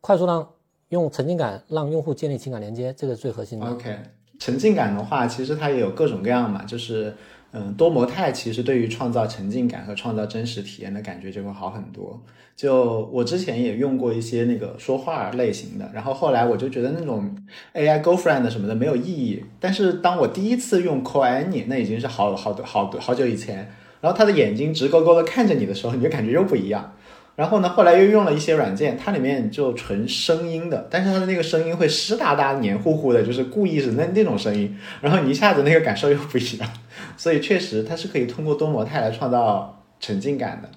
[0.00, 0.48] 快速让
[0.88, 3.70] 用沉浸感让用户建立情感连接，这个是最核心的。
[3.70, 3.98] OK，
[4.38, 7.14] 沉浸感的话，其实它也有各种各样嘛，就是。
[7.52, 12.22] 嗯，多模态其实对于创造沉浸感和创造真实体验的感觉就会好很多。
[12.56, 17.34] 就我之前也用过一些那个说话类型的，然后后来我就觉得那种
[17.74, 19.44] AI girlfriend 什么的没有意义。
[19.60, 26.94] 但是当我第一次用 Coianni，那已经是好好多好多好久以前，然后他的眼睛直勾勾的看着你的时候，你就感觉又不一样。
[27.34, 36.68] 然后呢，后来又用了一些软件，它里面就纯声音的，但是它的那个声音会湿哒哒、黏糊糊的，就是故意是那那种声音，然后你一下子那个感受又不一样，
[37.16, 40.68] 所以确实它是可以通过多模态来创造沉浸感的。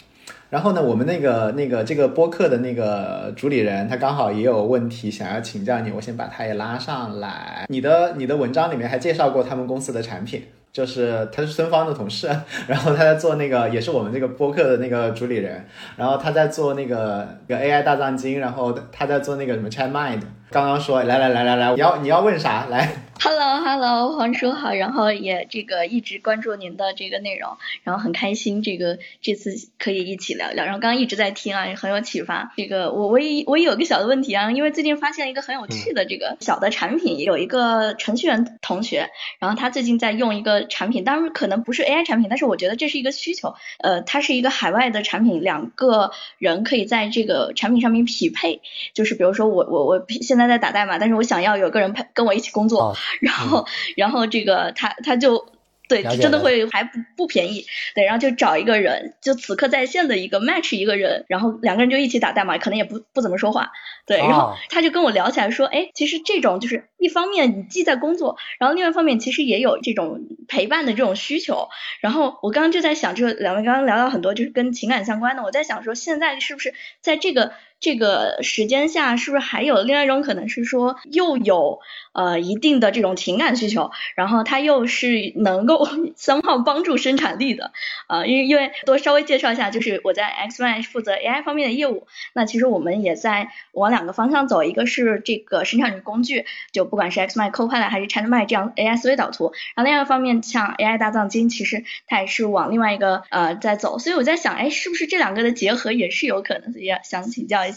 [0.49, 7.65] 然后呢，我们那个那个这个播客的那个主理人，他刚好也有问题想要请教你，我先把他也拉上来。
[7.67, 10.43] 你的你的文章里面还介绍过他们公司的产品。
[10.75, 12.27] 就是他是孙芳的同事，
[12.67, 15.65] 然后他在做那个，也是我们这个播客的那个主理人，
[15.95, 20.19] 然后他在做那个个 AI 大藏经，然后他在做那个什么 Chat Mind。
[20.51, 32.53] 刚刚说来来来来来，你要你要问啥来？Hello Hello，黄叔好，然后也这个一直关注您的这个内容，然后很开心这个这次可以一起聊聊，然后刚刚一直在听啊，很有启发。
[32.55, 43.55] 这个我我也我也有个小的问题啊，因为最近发现一个很有趣的这个小的产品，有一个程序员同学，然后他最近在用一个产品，当然可能不是 AI 产品，但是我觉得这是一个需求。
[43.79, 48.61] 呃，它是一个海外的产品，两个人可以在这个产品上面匹配，
[48.93, 52.95] 就是比如说我我我现在在打代码，但是我想要有个人陪跟我一起工作。
[53.21, 53.65] 然后，
[53.95, 55.47] 然后这个他他就
[55.87, 63.71] 对，真的会还不不便宜，对，然后就找一个人，就此刻在线的一个 match 一个人，然后两个人就一起打代码，可能也不不怎么说话，
[64.07, 71.69] 对，然后他就跟我聊起来说，哎，其实这种就是一方面你既在工作，然后另外一方面其实也有这种陪伴的这种需求，
[71.99, 77.51] 然后我刚刚就在想，就是两位刚刚聊到很多就是跟情感相关的，我在想说现在是不是在这个。
[77.85, 81.81] 这个时间下是不是还有另外一种可能是说又有
[82.13, 87.73] 呃一定的这种情感需求，然后它又是能够 三号帮助生产力的
[88.07, 88.25] 啊？
[88.25, 106.73] 因为因为多稍微介绍一下，就是我在 X Y 负责 AI 方面的业务，那其实我们也在往两个方向走，一个是这个生产力工具，就不管是 X Y Copilot 还是 ChatMy 这样 AI 思维导图，然后另外一方面像 AI 大藏经，其实它也是往另外一个呃在走，所以我在想，哎，是不是这两个的结合也是有可能？
[106.73, 107.74] 也想请教一下。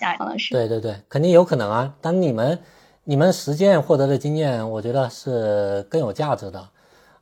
[0.53, 1.95] 对对对，肯定有可能啊。
[2.01, 2.59] 但你们
[3.05, 6.69] 你们实践获得的经验，我觉得是更有价值的。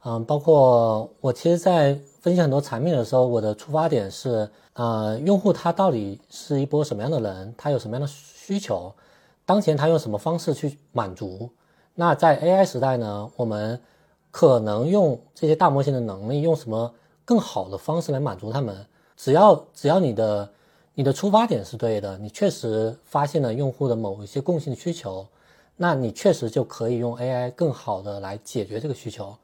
[0.05, 8.93] 嗯，包括我其实，在分析很多产品的时候，我的出发点是，呃，用户他到底是一波什么样的人，他有什么样的需求，
[9.45, 11.51] 当前他用什么方式去满足。
[11.95, 13.81] 那在 AI 时代呢，我们
[14.31, 18.87] 可能用这些大模型的能力，用什么更好的方式来满足他们？
[19.17, 20.49] 只要只要你的。
[20.99, 25.27] 你的出发点是对的，你确实发现了用户的某一些共性需求，
[25.77, 29.37] 那你确实就可以用 AI 更好的来解决这个需求。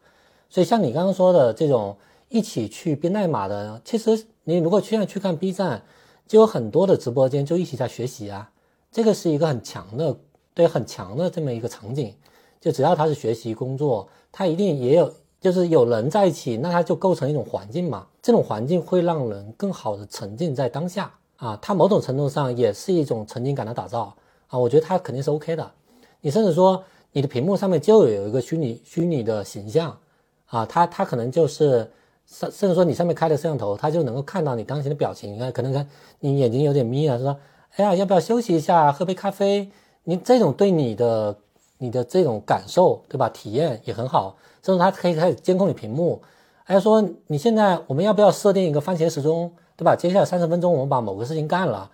[0.49, 1.95] 所以像你刚刚说的这种
[2.31, 5.83] 一起去编代码的，其实你如果现在去看 B 站，
[6.27, 8.51] 就有很多的直播间就一起在学习啊，
[8.91, 10.17] 这个是一个很强的，
[10.55, 12.15] 对，很强的这么一个场景。
[12.63, 21.13] 就只要他是学习工作，他一定也有，就是有人在一起，那他就构成一种环境嘛，这种环境会让人更好的沉浸在当下。
[21.43, 24.15] 啊，它某种程度上也是一种沉浸感的打造
[24.47, 25.73] 啊，我觉得它肯定是 OK 的。
[26.21, 29.99] 你甚至说，你的屏幕上面就有一个虚拟虚拟的形象
[30.47, 31.91] 啊，它它可能就是
[32.27, 35.35] 甚甚至说你上面开的摄像头，它就能够看到你当前的表情。
[35.35, 35.85] 你看，可能看
[36.21, 37.37] 你眼睛有点眯了，说，
[37.77, 39.69] 哎呀，要不要休息一下，喝杯咖啡？
[40.05, 41.37] 你这种对你的
[41.79, 43.29] 你的这种感受，对吧？
[43.29, 44.37] 体验也很好。
[44.63, 46.23] 甚至它可以开始监控你屏幕，
[46.63, 49.97] 还说你现在我们要不要设定一个番茄时钟，对吧？
[49.97, 51.91] 接下来三十分钟我们把某个事情干了，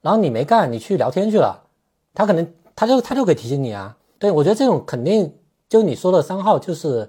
[0.00, 1.64] 然后你没干，你去聊天去了，
[2.14, 3.96] 他可能他就他就可以提醒你啊。
[4.18, 5.32] 对我觉得这种肯定
[5.68, 7.08] 就你说的三号就是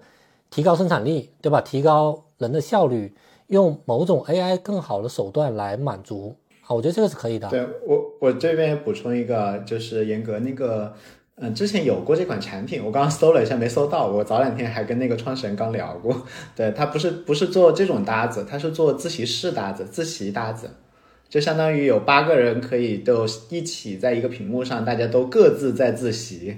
[0.49, 1.61] 提高生产力，对吧？
[1.61, 3.13] 提高人的效率，
[3.47, 6.35] 用某种 AI 更好的手段来满足
[6.67, 7.49] 啊，我觉得这个是可以的。
[7.49, 10.93] 对我我这边补充一个，就是严格那个。
[11.43, 14.05] 嗯，之前有过这款产品，我刚刚搜了一下，没搜到。
[14.05, 16.15] 我早两天还跟那个创始人刚聊过，
[16.55, 20.69] 对他不是不是做这种搭子，他是做自习室搭子、自习搭子，
[21.27, 26.55] 就相当于有八个人可以都一起在一个屏幕上，大家都各自在自习，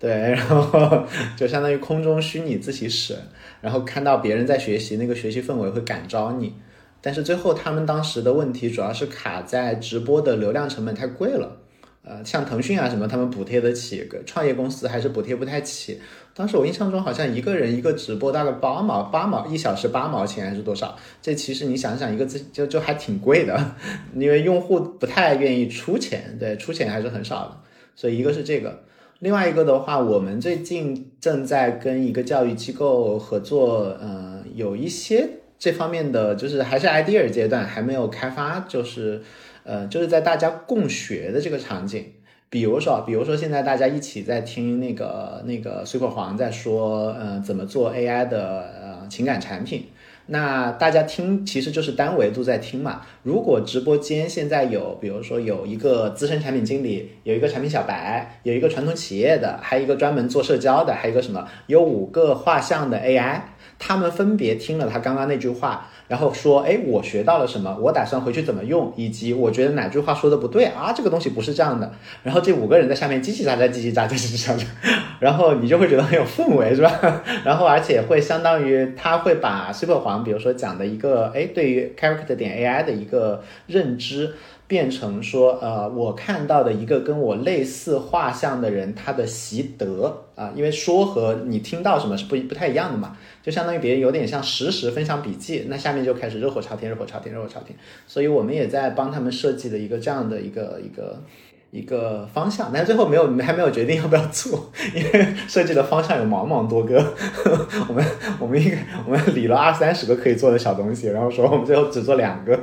[0.00, 1.04] 对， 然后
[1.36, 3.16] 就相当于空中虚拟自习室，
[3.60, 6.52] 然后看到别人在学习，那个学习氛围会感召你。
[7.00, 11.58] 但是最后他们当时的问题主要是卡在直播的流量成本太贵了。
[12.06, 15.98] 呃，像腾讯啊什么，他们补贴得起，创业公司还是补贴不太起。
[16.34, 20.94] 当时我印象中好像一个人一个直播大概八毛八毛一小时八毛钱还是多少？
[21.22, 23.74] 这其实你想想一个字就就还挺贵的，
[24.14, 27.56] 因为用户不太愿意出钱，对，出钱还是很少的。
[27.96, 28.82] 所以一个是这个，
[29.20, 35.26] 另外一个的话，我们最近正在跟一个教育机构合作，嗯，有一些
[35.58, 39.22] 这方面的就是还是 idea 阶段，还没有开发，就是。
[39.64, 42.04] 呃，就是在大家共学的这个场景，
[42.50, 49.86] 比如说，比如说现在大家一起在听那个那个水果黄在说，呃，怎么做 AI 的呃情感产品，
[50.26, 53.00] 那大家听其实就是单维度在听嘛。
[53.22, 63.40] 如果直播间现在有，比如说有一个资深产品经理，有一个产品小白，有一个传统企业的，还有一个专门做社交的，还有一个什么，有五个画像的 AI，
[63.78, 65.90] 他们分别听了他刚刚那句话。
[66.06, 67.76] 然后说，哎，我学到了什么？
[67.80, 68.92] 我打算回去怎么用？
[68.96, 70.92] 以及我觉得哪句话说的不对啊？
[70.94, 71.90] 这个东西不是这样的。
[72.22, 74.64] 然后这五个人在下面叽叽喳喳、叽叽喳喳、叽叽喳喳，
[75.20, 77.22] 然后你就会觉得很有氛围，是吧？
[77.44, 84.34] 然后而且会相当于他会把 Super 黄，比如说讲的一个，哎，对于 Character 点 AI 的一个认知。
[84.66, 101.22] 变成说，呃，我看到的一个跟我类似画像的人，他的习得啊，因为说和你听到什么是不不太一样的嘛，就相当于别人有点像实时分享笔记，那下面就开始热火朝天，热火朝天，热火朝天，所以我们也在帮他们设计的一个这样的一个一个。
[101.70, 107.04] 一个方向，但是最后没有，还没有决定要不要做，因为设计的方向有茫茫多个。
[107.88, 108.04] 我们
[108.38, 112.56] 我们应该我们理了二三十个可以做的小东西，然后说我们最后只做两个。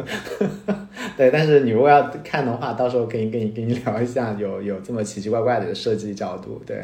[1.17, 6.81] 对，但是你如果要看的话，到时候可以跟你跟你聊一下，有有这么奇奇怪怪的设计角度，对，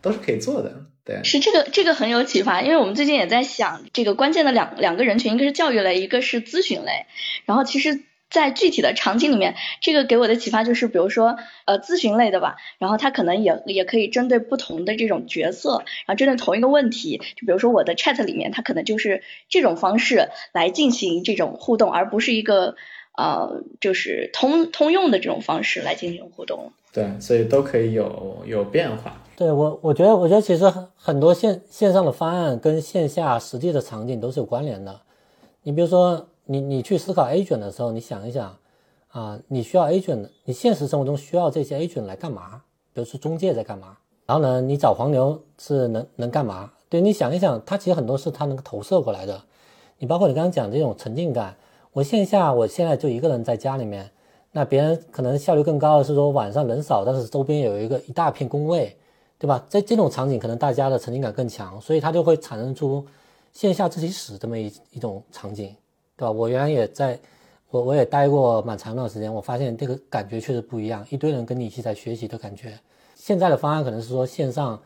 [0.00, 0.72] 都是可以做的。
[1.04, 7.06] 对，是这个这个很有启发，因为我们最近也在想，这个关键的两两个人群，一个是教育类，一个是咨询类，
[7.44, 8.02] 然后其实。
[8.28, 22.74] 在具体的场景里面，这个给我的启发就是，比如说，呃，咨询类的吧，然后他可能也也可以针对不同的这种角色，然后针对同一个问题，就比如说我的 chat 里面，它可能就是这种方式来进行这种互动，而不是一个
[23.16, 26.72] 呃，就是通通用的这种方式来进行互动。
[26.92, 29.20] 对，所以都可以有有变化。
[29.36, 35.00] 对我，我觉得，我觉得其实很很多线线上的方案跟线下实际的场景都是有关联的。
[35.62, 36.26] 你比如说。
[36.48, 38.56] 你你去思考 A 卷的时候，你想一想，
[39.08, 42.62] 啊，你需要 A 卷，你现实生活中需要这些 A 卷来干嘛？
[42.94, 43.98] 比如说中介在干嘛？
[44.26, 46.70] 然后呢，你找黄牛是能能干嘛？
[46.88, 49.42] 对你想一想，它其实很多是它能够投射过来的。
[49.98, 51.56] 你包括你刚刚讲这种沉浸感，
[51.96, 54.10] 我线下我现在就一个人在家里面，
[54.52, 58.94] 那别人可能效率更高的是说晚上人少，但是周边有一个一大片工位，
[59.38, 59.64] 对吧？
[59.66, 63.02] 在这种场景可能大家的沉浸感更强，所以它就会产生出
[63.50, 65.74] 线下自习室这么一一种场景。
[66.18, 66.30] 对吧？
[66.30, 67.18] 我原来也在，
[67.70, 72.78] 我我也待过蛮长一段时间，我发现这个感觉确实不一样，一堆人跟你一起在学习的感觉。
[73.14, 74.78] 现在的方案可能是说线上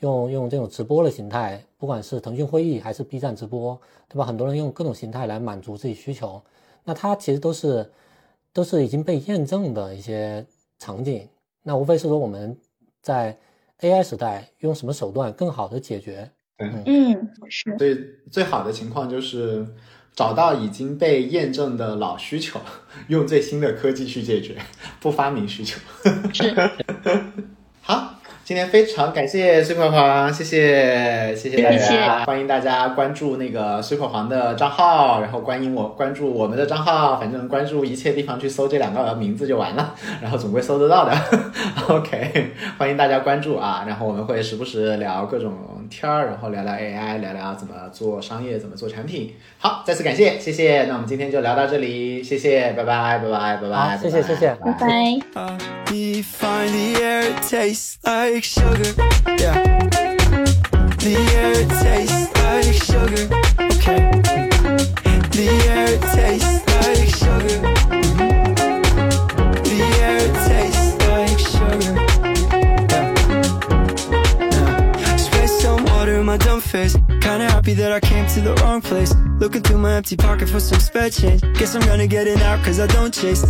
[0.00, 4.24] 用用这种直播的形态，不管是腾讯会议还是 B 站直播，对吧？
[4.24, 6.42] 很多人用各种形态来满足自己需求，
[6.86, 7.92] 那它其实都是
[8.54, 10.46] 都是已经被验证的一些
[10.78, 11.28] 场景。
[11.62, 12.56] 那无非是说我们
[13.02, 13.36] 在
[13.80, 16.30] AI 时代用什么手段更好的解决。
[16.58, 17.76] 嗯，是。
[17.76, 17.98] 所以
[18.32, 19.66] 最好的情况就是。
[20.16, 22.58] 找到已经被验证的老需求，
[23.08, 24.56] 用最新的科技去解决，
[24.98, 25.78] 不发明需求。
[26.32, 26.54] 是。
[27.82, 28.15] 好，
[28.46, 39.92] 今天非常感谢水口黄，谢谢谢谢大谢谢家，欢迎大家关注那个水口黄的账号，然后欢迎我关注我们的账号，反正关注一切地方去搜这两个名字就完了，
[40.22, 41.12] 然后总归搜得到的。
[41.90, 45.52] OK，欢迎大家关注啊，然后我们会时不时聊各种
[45.90, 49.34] 天儿，然后聊聊 AI，聊聊怎么做商业，怎么做产品。
[49.58, 54.72] 好，再次感谢，谢谢，那我们今天就聊到这里，谢谢，拜拜，拜拜，拜拜，好谢谢谢谢拜
[55.34, 55.60] 拜。
[58.36, 58.92] Like sugar.
[59.38, 59.56] Yeah.
[61.00, 63.24] The air tastes like sugar.
[63.72, 64.00] Okay.
[65.32, 67.58] The air tastes like sugar.
[69.64, 71.94] The air tastes like sugar.
[72.92, 73.14] Yeah.
[74.50, 75.16] Yeah.
[75.16, 76.94] Spray some water in my dumb face.
[77.22, 79.14] Kinda happy that I came to the wrong place.
[79.38, 81.40] Looking through my empty pocket for some spare change.
[81.54, 83.46] Guess I'm gonna get it out cause I don't chase.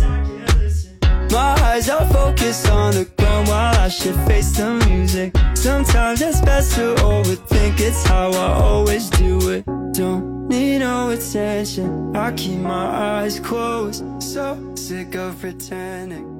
[1.31, 5.35] My eyes are focused on the ground while I should face the music.
[5.55, 9.65] Sometimes it's best to overthink, it's how I always do it.
[9.93, 12.85] Don't need no attention, I keep my
[13.21, 14.03] eyes closed.
[14.21, 16.36] So sick of pretending.